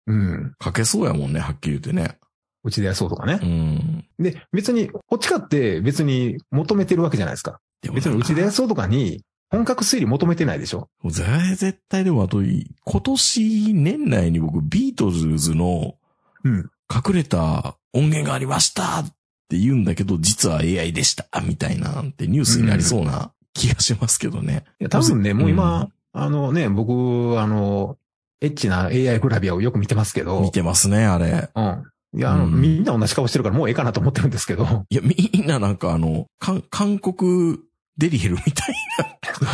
[0.07, 0.55] うん。
[0.63, 2.19] 書けそうやもんね、はっきり言ってね。
[2.63, 3.47] うちでやそうとかねう。
[3.47, 4.05] ん。
[4.19, 7.61] で、別に、こっちかって別に求めてるわけじゃないですか。
[7.81, 10.89] でも別にうちでやそうとかに、本格推理求めてないでしょ？
[11.05, 15.95] 絶対でもあと、今年年内に僕ビートルズの
[16.45, 16.71] うん。
[16.89, 19.09] 隠れた音源がありましたっ
[19.49, 24.65] て言うんだけど、実は AI でしたみたいなってニュースになりそうな気がしますけどね。
[24.81, 27.97] いや、多分ね、もう今、あのね、僕、あの、
[28.41, 30.41] エッチな AI グラビアをよく見てますけど。
[30.41, 31.51] 見てますね、あれ。
[31.57, 31.85] うん。
[32.17, 34.85] いや、あの、うんみんな同じ顔してるからもうええかなと思ってるんですけど。
[34.89, 37.59] いや、みんななんかあの、韓韓国
[37.99, 38.75] デリヘルみたい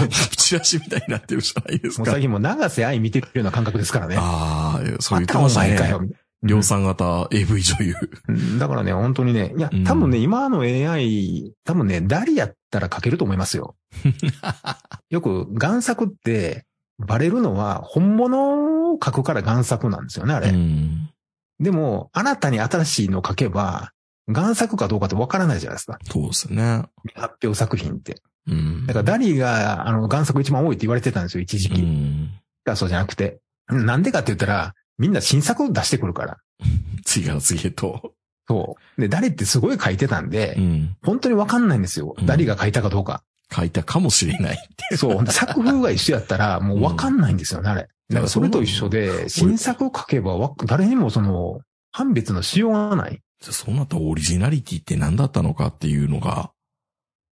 [0.00, 2.02] な、 チラシみたいになってるじゃないですか。
[2.02, 4.16] もう最近もう長瀬愛見てるような感覚ですからね。
[4.18, 6.10] ああ、そう言ってまたおました前かよね。。
[6.42, 7.94] 量産型 AV 女優。
[8.28, 13.76] うんだからね、本当にね、いやうん、多分ね、今の AI、多分ね、誰やったら書けると思いますよ。
[15.10, 16.66] よく、贋作って、
[16.98, 20.50] バレるのは、本物を書くから贋作なんですよね、あれ。
[20.50, 21.10] うん。
[21.60, 23.92] でも、新たに新しいのを書けば、
[24.28, 25.98] 贋作かどうかってわからないじゃないですか。
[26.10, 26.84] そうですね。
[27.14, 28.20] 発表作品って。
[28.48, 28.86] うん。
[28.86, 31.82] だから、ダリーが、あの、贋作一番多いって言われてたんですよ、一時う期。
[31.82, 32.30] ん。
[32.64, 33.40] がそうじゃなくて。
[33.68, 36.38] なんでかって言ったら、みんな新作を出してくるから。
[37.04, 38.14] 次から次へと。
[38.48, 39.00] そう。
[39.00, 40.96] で、ダリってすごい書いてたんで、うん。
[41.02, 42.14] 本当にわかんないんですよ。
[42.18, 43.22] うんダリが書いたかどうか。
[43.54, 44.58] 書いたかもしれないっ
[44.90, 44.96] て。
[44.96, 45.26] そう。
[45.26, 47.88] 作風が一緒やったら、 もうわかんないんですよね、あれ。
[48.08, 51.60] だからそれと一緒で、新作を書けばわ、誰にもその、
[51.92, 53.20] 判別のしようがない。
[53.40, 56.52] じゃあそうなったらオリジナリティって何だったのかっていうのが、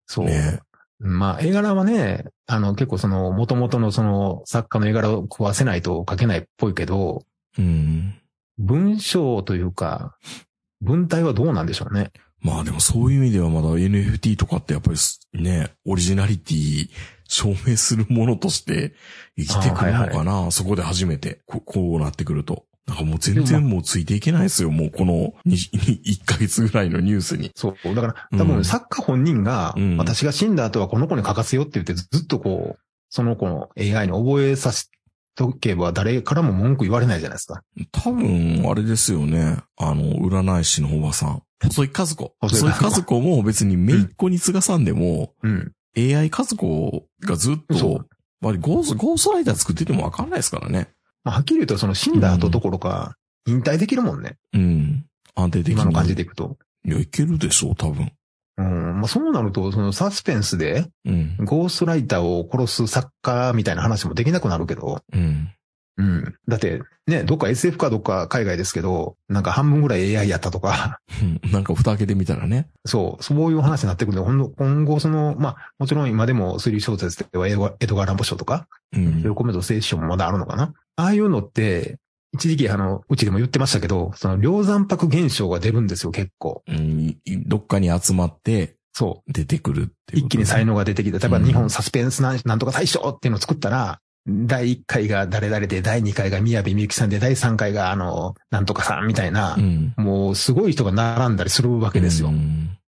[0.06, 0.26] そう。
[0.26, 0.60] ね。
[0.98, 7.24] まあ、絵柄はね、あの、結構その、元々のその、作家の絵柄を食わせないと書けないっぽいけど、
[7.58, 8.14] うん。
[8.58, 10.16] 文章というか、
[10.80, 12.12] 文体はどうなんでしょうね。
[12.40, 16.90] まあでもそういう意味ではまだ NFT とかってやっぱりね、オリジナリティ
[17.26, 18.94] 証明するものとして
[19.36, 22.66] 生きてくるのかな、そこで初めてこ、こうなってくると。
[22.86, 24.70] なんかもう全然もうついていけないですよ。
[24.70, 27.50] もうこの1ヶ月ぐらいのニュースに。
[27.54, 27.94] そう。
[27.94, 32.78] だから、うん多分作家本人が、うん私が死んだ後はこの子に書かせよって言ってずっとこう、
[33.08, 34.88] その子の AI に覚えさせ
[35.34, 37.62] とけば誰からも文句言われないじゃないですか。
[37.90, 39.58] 多分、あれですよね。
[39.78, 41.42] あの、占い師のおばさん。
[41.62, 42.34] 細井和子。
[42.40, 45.72] 細井和子も別に姪っ子に継がさんでも、うん。
[45.96, 48.04] AI 和子がずっと
[48.42, 50.88] ゴースゴーストライター作っててもわかんないですからね。
[51.24, 53.16] まあ、はっきり言うとその死んだ後どころか、
[53.46, 54.36] 引退できるもんね。
[54.52, 55.06] うん。
[55.34, 55.74] 安定的に。
[55.74, 56.56] 今の感じでいくと。
[56.84, 58.12] いや、いけるでしょう、多分。
[58.56, 59.00] うん。
[59.00, 61.36] まあ、そうなると、そのサスペンスで、うん。
[61.40, 65.50] ゴーストライターを殺す作家みたいな話もできなくなるけど、うん。
[65.96, 66.34] うん。
[66.48, 72.68] だって、ね、どっか SF かどっか海外ですけど、なんか半分ぐらい AI やったとか、うんなんか蓋開けてみたらね。
[72.84, 79.22] そうそういう話になってくるんで、ほんの今後その、まあ、もちろん今でも推理小説ではエドガエドガー・ランボ賞とか、うん。
[79.22, 81.98] 喜めと聖書もまだあるのかなああいうのって、
[82.32, 86.62] 一時期あの、うちでも言ってましたけど、その量山泊現象が出るんですよ、結構。
[86.66, 87.16] うん
[87.46, 89.32] どっかに集まってそう。
[89.32, 90.26] 出てくるっていうね。
[90.26, 99.94] 一気に才能が出てきて、例えばうん日本サスペンスなんなんとか大賞っていうのを作ったら、第1回が誰々で、第2回が宮部みゆきさんで、第3回があの、なんとかさんみたいなう、ん。
[99.96, 102.28] もうすごい人が並んだりするわけですよ。
[102.28, 102.78] うん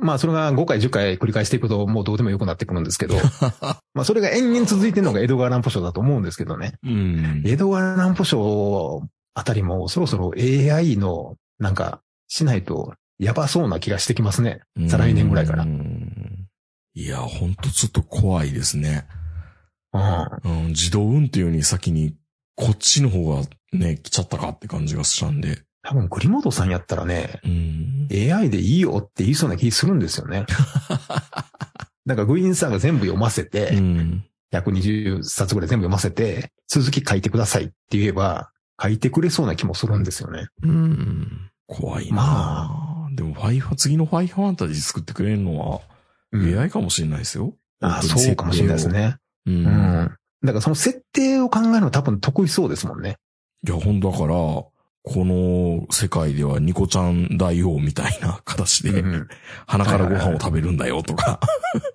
[0.00, 3.16] まあそれが5回10回繰り返していくともうどうでもよくなってくるんですけど、
[3.94, 6.74] まあそれが延々続いてるのがエドガー・ランポ賞だと思うんですけどね。
[6.84, 7.42] うん。
[7.44, 9.02] エドガー・ランポ賞
[9.34, 14.60] あたりもそろそろ AI のなんかしないとやばそうな気がしてきますね。
[14.88, 16.28] 再来年ぐらいからうん
[16.98, 19.06] いや、ほんとちょっと怖いですね。
[19.92, 19.98] う
[20.50, 20.62] ん。
[20.62, 22.16] うん、自動運転より先に
[22.56, 23.42] こっちの方が
[23.72, 25.62] ね、来ちゃったかって感じがしたんで。
[25.88, 28.08] 多分栗本さんやったらね、うん。
[28.10, 30.44] AI でいいよって言いそうな気するんですよね。
[32.04, 34.24] だからグイーンさんが全部読ませて、うん。
[34.52, 40.48] 120冊ぐらい全部読ませて、続き書いてくださいって言えば、書いてくれそうな気もするんですよね。
[40.62, 41.50] うん。
[41.66, 45.80] 怖いなまでも、ファイファ、次のファイファンタジー作ってくれるのは、
[46.32, 47.54] うん AI かもしれないですよ。
[47.80, 48.88] ああ、そうかもしれないです。
[48.88, 49.16] ね。
[49.46, 49.50] う。
[49.50, 50.16] うんん。
[50.42, 53.16] だからその設定を考えるの多分得意そうですもんね。
[53.66, 54.34] いや、ほんだから、
[55.04, 59.28] この世界ではニコちゃん大王みたいな形で、うん。
[59.66, 61.40] 鼻からご飯を食べるんだよとか、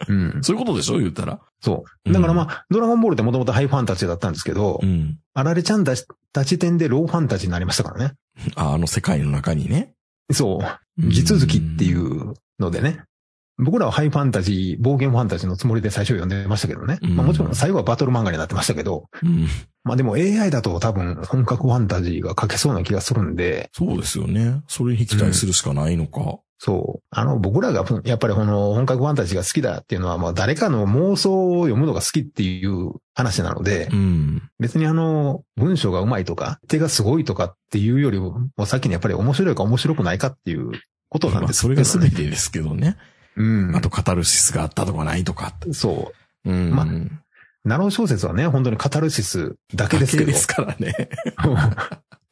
[0.08, 0.40] うん。
[0.42, 0.98] そういうことでしょ？
[1.00, 1.40] 言ったら。
[1.62, 2.12] そう。
[2.12, 5.20] だからまあ、ドラゴンボールってもともとハイファンタジーだったんですけどう、ん。
[5.34, 8.14] あられちゃんたち出た時点でローファンタジーになりましたからね。
[8.56, 9.94] ああの世界の中にね。
[10.32, 10.60] そ
[10.98, 11.10] う。
[11.12, 13.04] 地続きっていうのでね。
[13.60, 16.98] 僕らはハイファンタジー、冒険ファンタジーのつもりで最初読んでましたけどね。
[17.02, 19.48] うんまあもちろん最後はバトル漫画になってましたけど、うん。
[19.84, 24.64] まあでも AI だと多分本格ファンタジーが書けそうな気がするんで、そうですよね。
[24.68, 26.40] それに期待するしかないのか。
[26.58, 27.04] そう。
[27.10, 34.42] あの、僕らがやっぱりこの本格ファンタジーが好きだっていうのは、まあ誰かの妄想を読むのが好きっていう話なので、うん。
[34.60, 40.72] 別にあの、文章が上手いとか、手がすごいとかっていうよりも、もう先にやっぱり面白いか面白くないかっていう
[41.10, 42.96] ことなんまあ、ですそれが全てですけどね。
[43.36, 43.76] うん。
[43.76, 45.54] あと、カタルシスがあったとかないとか。
[45.72, 46.14] そ
[46.46, 46.50] う。
[46.50, 46.72] うん。
[46.72, 46.88] まあ
[47.66, 51.10] なろう小説はね、本当にカタルシスだけですけどだで、すからね。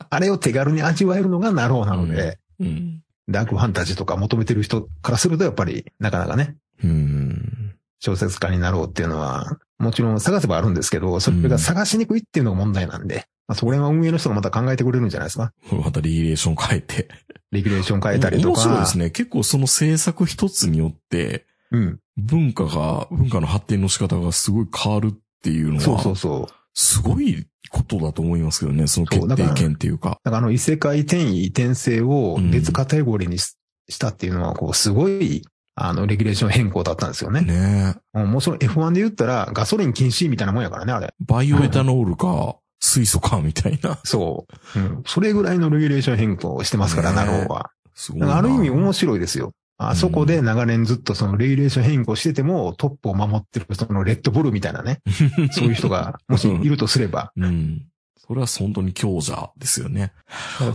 [0.10, 3.02] あれを手軽に味わえるのがなろうなので、うん。
[3.30, 6.58] ダークファンタジーとか求めてる人からするとやっぱりなかなかね。
[6.84, 7.76] うん。
[8.00, 15.52] 小説家になろうっていうのは、もちろん探せばあるんですけど、それが探しにくいっていうのが問題なんで、まあ、それは運営の人がまた考えてくれるんじゃないですか。
[15.84, 17.10] またレギュレーション変えて。
[17.52, 18.48] レギュレーション変えたりとか。
[18.50, 19.10] 面白いですね。
[19.10, 22.00] 結構その制作一つによって、うん。
[22.16, 26.54] 文化が、文化の発展の仕方がすごい変わるっていうのは、そうそうそう。
[26.74, 30.20] すごいことだと思いますけどね、その決定権っていうか。
[30.24, 33.58] だからあの異世界転移転生を別カテゴリーにし,、
[34.00, 35.44] たっていうのは、こう、すごい、
[35.76, 37.42] あの、レギュレーション変更だったんですよね。
[37.42, 41.14] ねもうその F1 で言ったら、ガソリン禁止みたいなもんやからね、あれ。
[41.20, 44.00] バイオエタノールか、水素か、みたいな。
[44.04, 44.80] そう。
[44.80, 45.04] うん。
[45.06, 47.72] それぐらいのレギュレーション変更をしてますから、ねなろうは。
[47.94, 49.52] すごいある意味面白いですよ。
[49.78, 55.02] あそこで長年ずっとそのレギュレーション変更しててもトップを守ってるそのレッドブルみたいなね。
[55.52, 57.32] そういう人がもしいるとすれば。
[57.36, 57.88] うん。
[58.16, 60.14] それは本当に強者ですよね。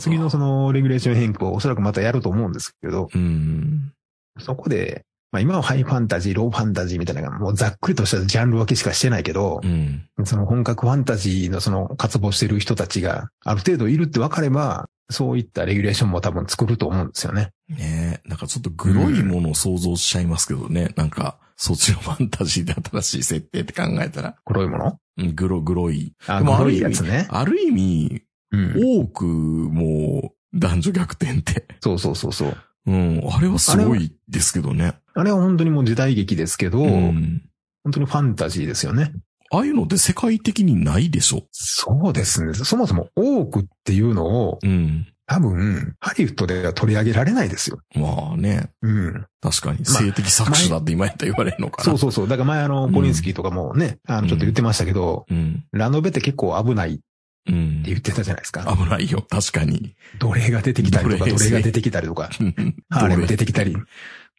[0.01, 3.93] 次のそのレギュレーション変更おそらくまたやると思うんですけど、うん。
[4.39, 5.05] そこで、
[5.37, 10.09] まあ今はハイファンタジー、ローファンタジーみたいな、もうざっくりとしたジャンル分けしかしてないけどう、ん。
[10.25, 17.51] その本格ファンタジーのその渇望してる人たちがある程度いるって分かれば、そういったレギュレーションも多分作ると思うんですよね。
[17.69, 18.29] ねえ。
[18.29, 20.95] なんかちょっとグロいものを想像しちゃいますけどね。
[20.97, 24.37] なんか、そっちのファンタジーで新しい設定って考えたら。
[24.45, 24.99] 黒いもの？
[25.19, 26.15] うんグロ、グロい。
[26.27, 27.29] あ、でもあ黒る意味いやつね。
[27.31, 28.23] ある意味、
[28.53, 28.75] うん。
[29.03, 31.67] 多くもう男女逆転って。
[31.81, 32.57] そうそうそうそう。
[32.87, 33.21] うん。
[33.31, 34.95] あれはすごいですけどね。
[35.17, 37.43] あれは本当にもう時代劇ですけど、うん。
[37.83, 39.13] 本当にファンタジーですよね。
[39.51, 41.45] ああいうのって世界的にないでしょ？
[41.53, 42.53] そうですね。
[42.55, 45.07] そもそも多くっていうのをうん。
[45.29, 47.81] 多分、ハリウッドでは取り上げられないですよ。
[47.97, 48.71] まあね。
[48.83, 49.27] うん。
[49.41, 49.79] 確かに。
[49.79, 51.85] まあ性的搾取だって今やったら言われるのかな。
[51.85, 52.29] そうそうそう。
[52.29, 55.65] だから前あの、うんゴリンスキーとかもね、あの、ちょっと言ってましたけど、うん。
[55.73, 57.03] ラノベって結構危ないって
[57.49, 57.83] うん。
[57.83, 58.65] 言ってたじゃないですか。
[58.77, 59.25] 危ないよ。
[59.29, 59.97] 確かに。
[60.21, 63.77] 奴隷が出てきたりとか、奴隷が出てきたりとか、うんハーレム出てきたり。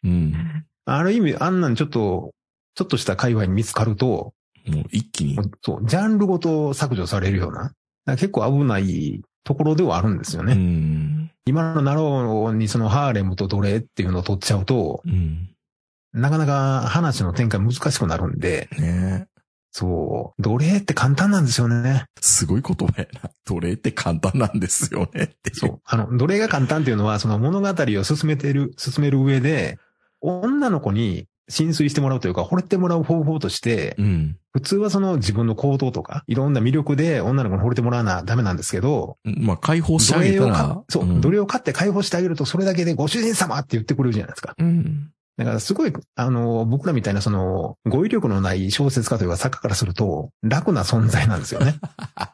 [0.04, 0.64] うん。
[0.84, 2.32] ある意味、あんなんちょっと、
[2.74, 4.32] ちょっとした界隈に見つかると、
[4.66, 7.72] もう一気にそう、ジャンルごと削除されるような、
[8.16, 10.52] 結構危ないところではあるんですよね。
[10.52, 11.30] うん。
[11.46, 15.50] 今のナローにそのハーレムと奴隷っていうのを取っちゃうと、うん。
[16.12, 19.38] なかなか話の展開難しくなるんで、ねえ。
[19.70, 22.06] そう、奴隷って簡単なんですよね。
[22.20, 23.30] すごい言葉やな。
[23.44, 25.36] 奴隷って簡単なんですよね。
[25.52, 25.80] そう。
[25.84, 29.78] あの、奴隷が簡単っていうのは、その物語を進めてる、進める上で、
[30.20, 34.36] 女の子に浸水してもらうというか、惚れてもらう方法として、うん。
[34.52, 44.54] 普通はその自分の行動とか、いろんな魅力で女の子に惚れてもらわなダメなんですけど、まあ、解放してあげたらか、、そう、ん奴隷を買って解放してあげると、それだけでご主人様って言ってくれるじゃないですか。
[44.58, 45.10] うん。
[45.38, 51.76] だからすごい、あの、僕らみたいなその、語彙力のない小説家というか作家からすると、楽な存在なんですよね。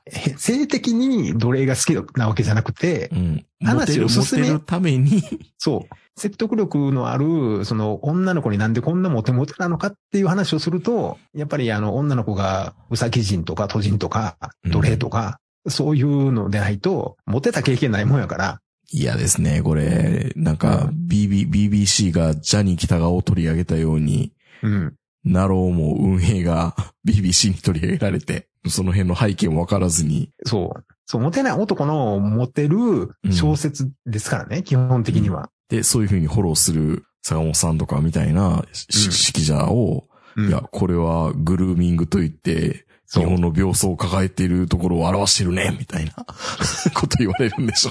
[0.06, 3.46] え 性的に奴隷が好きなわけじゃなくて、うん。
[3.62, 5.22] 話を進めるために、
[5.58, 5.94] そう。
[6.16, 18.60] 説得力のある、その女の子になんでこんなモテモテなのかっていう話をすると、やっぱりあの女の子がウサギ人とかト人とか奴隷とか、そういうのでないと、モテた経験ないもんやから、
[18.94, 20.32] 嫌ですね、これ。
[20.36, 24.32] なんか、う BB、BBC がジャニー北川を取り上げたように、
[24.62, 24.94] うん。
[25.24, 30.84] ナローも運営が BBC に取り上げられて、その辺の背景もわからずに、そう。
[31.06, 35.50] そう、モテない男のモテる小説ですからね、基本的には。
[35.68, 46.12] で、そういう風にフォローする坂本さんとかみたいな指揮者を、うんいや、これはグルーミングといって、日本の病巣を抱えているところを表してるね、みたいな
[46.94, 47.90] こと言われるんでしょ。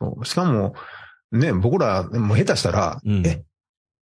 [0.00, 0.74] そうしかも、
[1.32, 3.44] ね、僕ら、もう下手したら、うんえ、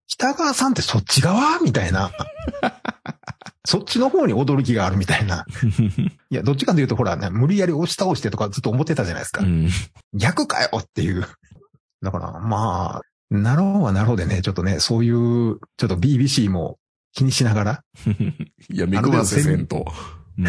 [0.07, 1.59] 北川さんってそっち側？
[1.59, 2.11] みたいな。
[3.67, 5.45] そっちの方に驚きがあるみたいな。
[6.29, 9.41] いや、どっちかというと、ほらね、無理やり押し倒してとかずっと思ってたじゃないですか。
[9.41, 9.69] うん。
[10.13, 11.25] 逆かよっていう。
[12.03, 16.77] だから、まあ、なろうはなろうでね、ちょっとね、そういう、ちょっと BBC も
[17.13, 17.83] 気にしながら、
[18.69, 19.77] いや、目くばせせんと、
[20.37, 20.43] うん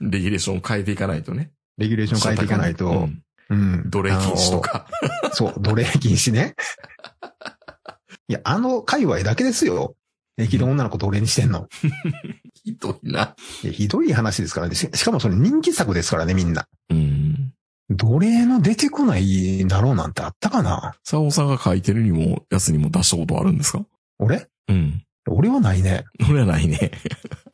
[0.00, 1.52] レギュレーションを変えていかないとね。
[1.78, 3.90] レギュレーション変えていかないと、うんうん。
[3.90, 4.86] 奴隷禁止とか。
[5.32, 6.54] そう、奴隷禁止ね。
[8.28, 9.94] いや、あの界隈だけですよ。
[10.38, 11.68] 駅で女の子奴隷にしてんの。
[12.64, 13.34] ひどいな。
[13.62, 14.74] いやひどい話ですからね。
[14.74, 16.66] ししかもそれ人気作ですからね、みんな。
[16.90, 17.52] うん。
[17.90, 23.84] 奴隷の出てこないだろうなんてあったかな佐尾さんが書いてるにも、やつにも出したことあるんですか？
[24.18, 24.48] 俺？
[24.68, 25.02] うん。
[25.28, 26.04] 俺はないね。
[26.30, 26.90] 俺はないね。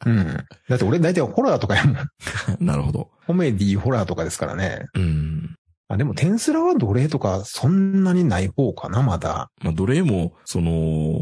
[0.06, 0.24] うん。
[0.68, 1.96] だって俺大体ホラーとかやもん。
[2.64, 3.10] なるほど。
[3.26, 4.86] コメディホラーとかですからね。
[4.94, 5.56] うん。
[5.88, 9.50] あ、でもテンスラは奴隷とかそんなにない方かな、まだ。
[9.62, 11.18] まあ、奴隷も、その、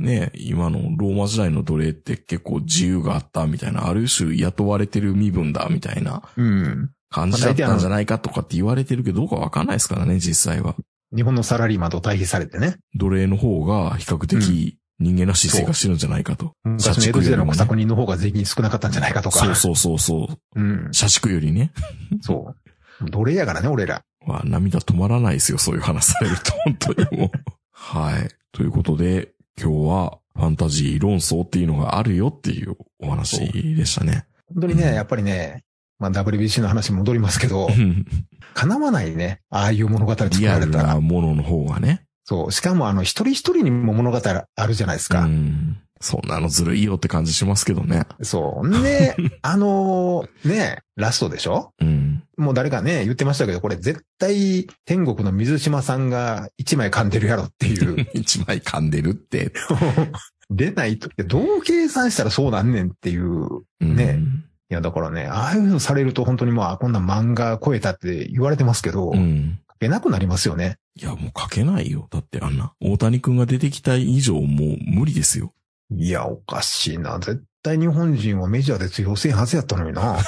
[0.00, 6.90] ね、今のローマ時代の奴隷って結構自由があったみたいな、ある種雇われてる身分だみたいなうん。
[7.10, 10.74] 感じだったんじゃないかとかって言われてるけど、どうかわかんないですからね、実際は。
[11.14, 12.76] 日本のサラリーマンと対比されてね。
[12.94, 16.52] 奴隷の方が比較的人間らしい生活してるんじゃないかと。
[16.64, 19.38] 昔の江戸時代の小作人の方が税金少なかったんじゃないかとか。
[19.38, 20.60] そうそうそうそう。
[20.60, 20.88] うん。
[20.92, 21.72] 社畜よりね。
[22.20, 22.54] そ
[23.00, 23.10] う。
[23.10, 24.02] 奴隷やからね、俺ら。
[24.26, 27.30] まあ、涙止まらないですよ、そういう話されると、 本当にもう。
[27.72, 28.28] はい。
[28.52, 34.26] ということで、今日はファンタジー論争っていうのがあるよっていうお話でしたね。
[34.54, 35.64] 本当にね、やっぱりね、
[35.98, 37.68] まあ WBC の話に戻りますけど、
[38.54, 39.40] 叶わないね。
[39.50, 41.00] ああいう物語作リアルられたらな。
[41.00, 42.02] ものの方がね。
[42.24, 42.52] そう。
[42.52, 44.20] しかもあの、一人一人にも物語
[44.56, 45.24] あるじゃないですうか。
[45.24, 45.80] ん。
[46.00, 48.04] そんなのずるいよって感じしますけどね。
[48.22, 48.82] そう。
[48.82, 51.72] で、 あのーね、ラストでしょ？
[51.80, 52.22] うん。
[52.36, 58.06] もう誰かね、言ってましたけど、これ絶対天国の水島さんが一枚噛んでるやろっていう。
[58.14, 59.52] 一枚噛んでるって。
[60.50, 63.48] 出ないと、どう計算したらそうなんねんっていう。
[63.80, 64.20] うんね
[64.70, 69.58] いや、だからね、ああいうのされると本当にまあ、こんな漫画超えたって言われてますけど、書うん。
[69.80, 70.76] けなくなりますよね。
[71.00, 72.06] いや、もう書けないよ。
[72.10, 72.72] だってあんな。
[72.80, 75.54] 大谷くんが出てきた以上もう無理ですよ。
[75.90, 77.18] いや、おかしいな。
[77.18, 80.18] 絶対日本人はメジャーで通用せんはずやったのにな。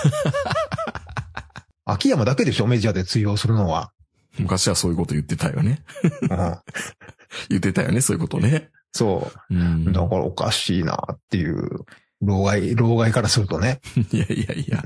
[1.84, 3.92] 秋山だけでしょ、メジャーで通用するのは。
[4.38, 5.82] 昔はそういうこと言ってたよね。
[6.22, 6.28] うん、
[7.50, 8.70] 言ってたよね、そういうことね。
[8.92, 9.58] そうう。
[9.58, 9.92] ん。
[9.92, 11.84] だからおかしいなっていう、
[12.22, 13.80] 老害、老害からするとね。
[14.12, 14.84] いやいやいや。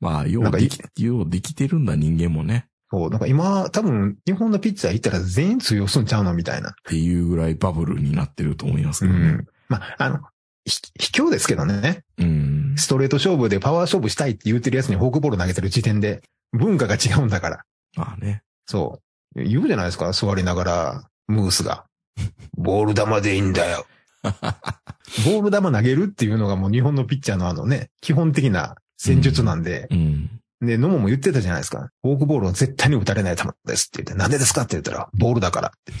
[0.00, 2.66] まあ、ようでき、ようできてるんだ人間もね。
[2.90, 6.70] そう、なんか今、多分、日本のピッチャー行ったら全員通用すんちゃうのみたいな。
[6.70, 9.28] っていうぐらいバブルになってると思いますけどね。
[9.28, 9.46] うん。
[9.70, 10.20] まあ、あの、
[10.66, 12.02] ひ卑怯ですけどね。
[12.18, 12.74] うん。
[12.76, 17.64] ストレート勝負でパワー勝負したいって言ってるやつにフォークボール投げてる時点で、文化が違うんだから。
[17.96, 18.42] まあね。
[18.66, 19.00] そ
[19.36, 19.42] う。
[19.42, 21.84] 言うじゃないですか、座りながら、ムースが。
[22.58, 23.86] ボール球でいいんだよ。
[24.22, 30.40] ボール球投げるっていうのがもう日本のピッチャーのあのね、基本的な戦術なんで、うん。
[30.60, 31.90] で、野茂も言ってたじゃないですか。
[32.02, 35.92] フォークボールは絶対に打たれない球ですって言って、なんでですかって言ったら、ボールだからって。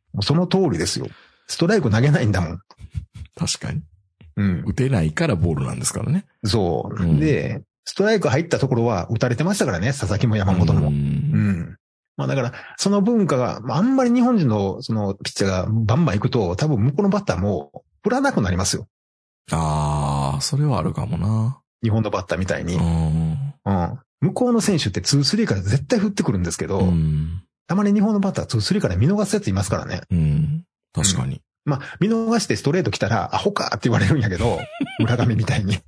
[0.22, 1.06] その通りですよ。
[1.46, 2.58] ストライク投げないんだもん。
[3.36, 3.82] 確かに。
[4.36, 4.64] うん。
[4.66, 6.26] 打てないからボールなんですからね。
[6.44, 7.02] そう。
[7.02, 10.88] うんで、ストライク入ったところは打たれてましたからね、佐々木も山本も。
[10.88, 10.92] ううん。
[10.92, 11.76] ん。
[12.16, 18.88] まあだから、その文化が、まああんまり日本人のそのピッチャーがバンバン行くと、多分向こうのバッターも振らなくなりますよ。
[19.52, 21.60] ああ、それはあるかもな。
[21.82, 22.74] 日本のバッターみたいに。
[22.74, 23.32] ううん。
[23.32, 23.98] ん。
[24.20, 27.42] 向こうの選手って2-3から絶対振ってくるんですけど、うん。
[27.68, 30.00] たまに日本のバッター2-3から見逃すやついますからね。
[30.10, 30.64] うん。
[30.96, 31.42] 確かに。
[31.66, 34.58] まあ、見逃してストレート来たら、アホかって言われるんやけど、
[34.98, 35.78] 村上みたいに。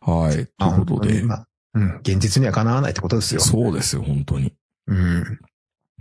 [0.00, 0.46] はい。
[0.58, 1.22] ということで。
[1.22, 3.40] まあ、うん、現実にはかなわないってことですよ。
[3.40, 4.52] そうですよ、本当に。
[4.86, 5.38] うん。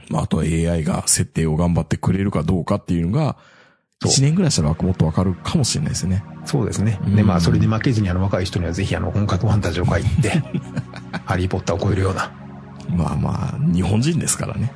[0.10, 3.38] まあ、あとは AI が設定を頑張ってくれるかどうかっていうのが、
[4.02, 6.24] そう1年ぐらいしたらもっとわかるかもしれないですね。
[6.46, 7.00] そうですね。
[7.06, 10.30] うんで、まあ、それに負けずにあの若い人にはぜひあの本格ファンタジーを書いて、
[11.26, 12.32] ハリーポッターを超えるような。
[12.90, 14.74] まあまあ、日本人ですからね。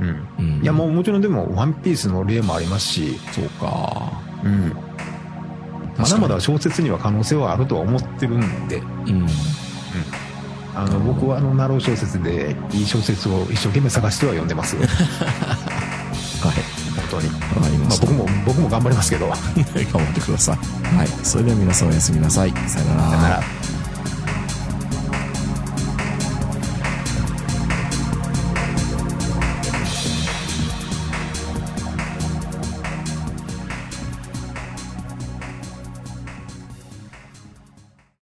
[0.00, 0.28] うん。
[0.38, 0.62] うん。
[0.62, 4.12] いや、もうもちろんでも、ワンピースの例もありますし、そうか。
[4.42, 4.76] うん。
[5.98, 8.80] まだまだ小説には可能性はあるとは思ってるんで、う
[9.12, 9.26] ん。
[10.74, 14.82] あの、僕はあの、ナロー小説でいい小説を一生懸命探しては読んでますよ。
[14.86, 14.90] はい。
[17.10, 17.28] 本当に。
[17.54, 18.06] わかりました。
[18.06, 19.28] まあ僕も、僕も頑張りますけど。
[19.28, 20.96] 頑張ってください。
[20.96, 21.08] はい。
[21.22, 22.54] それでは皆さんおやすみなさい。
[22.66, 23.10] さよなら。
[23.10, 23.69] さよなら。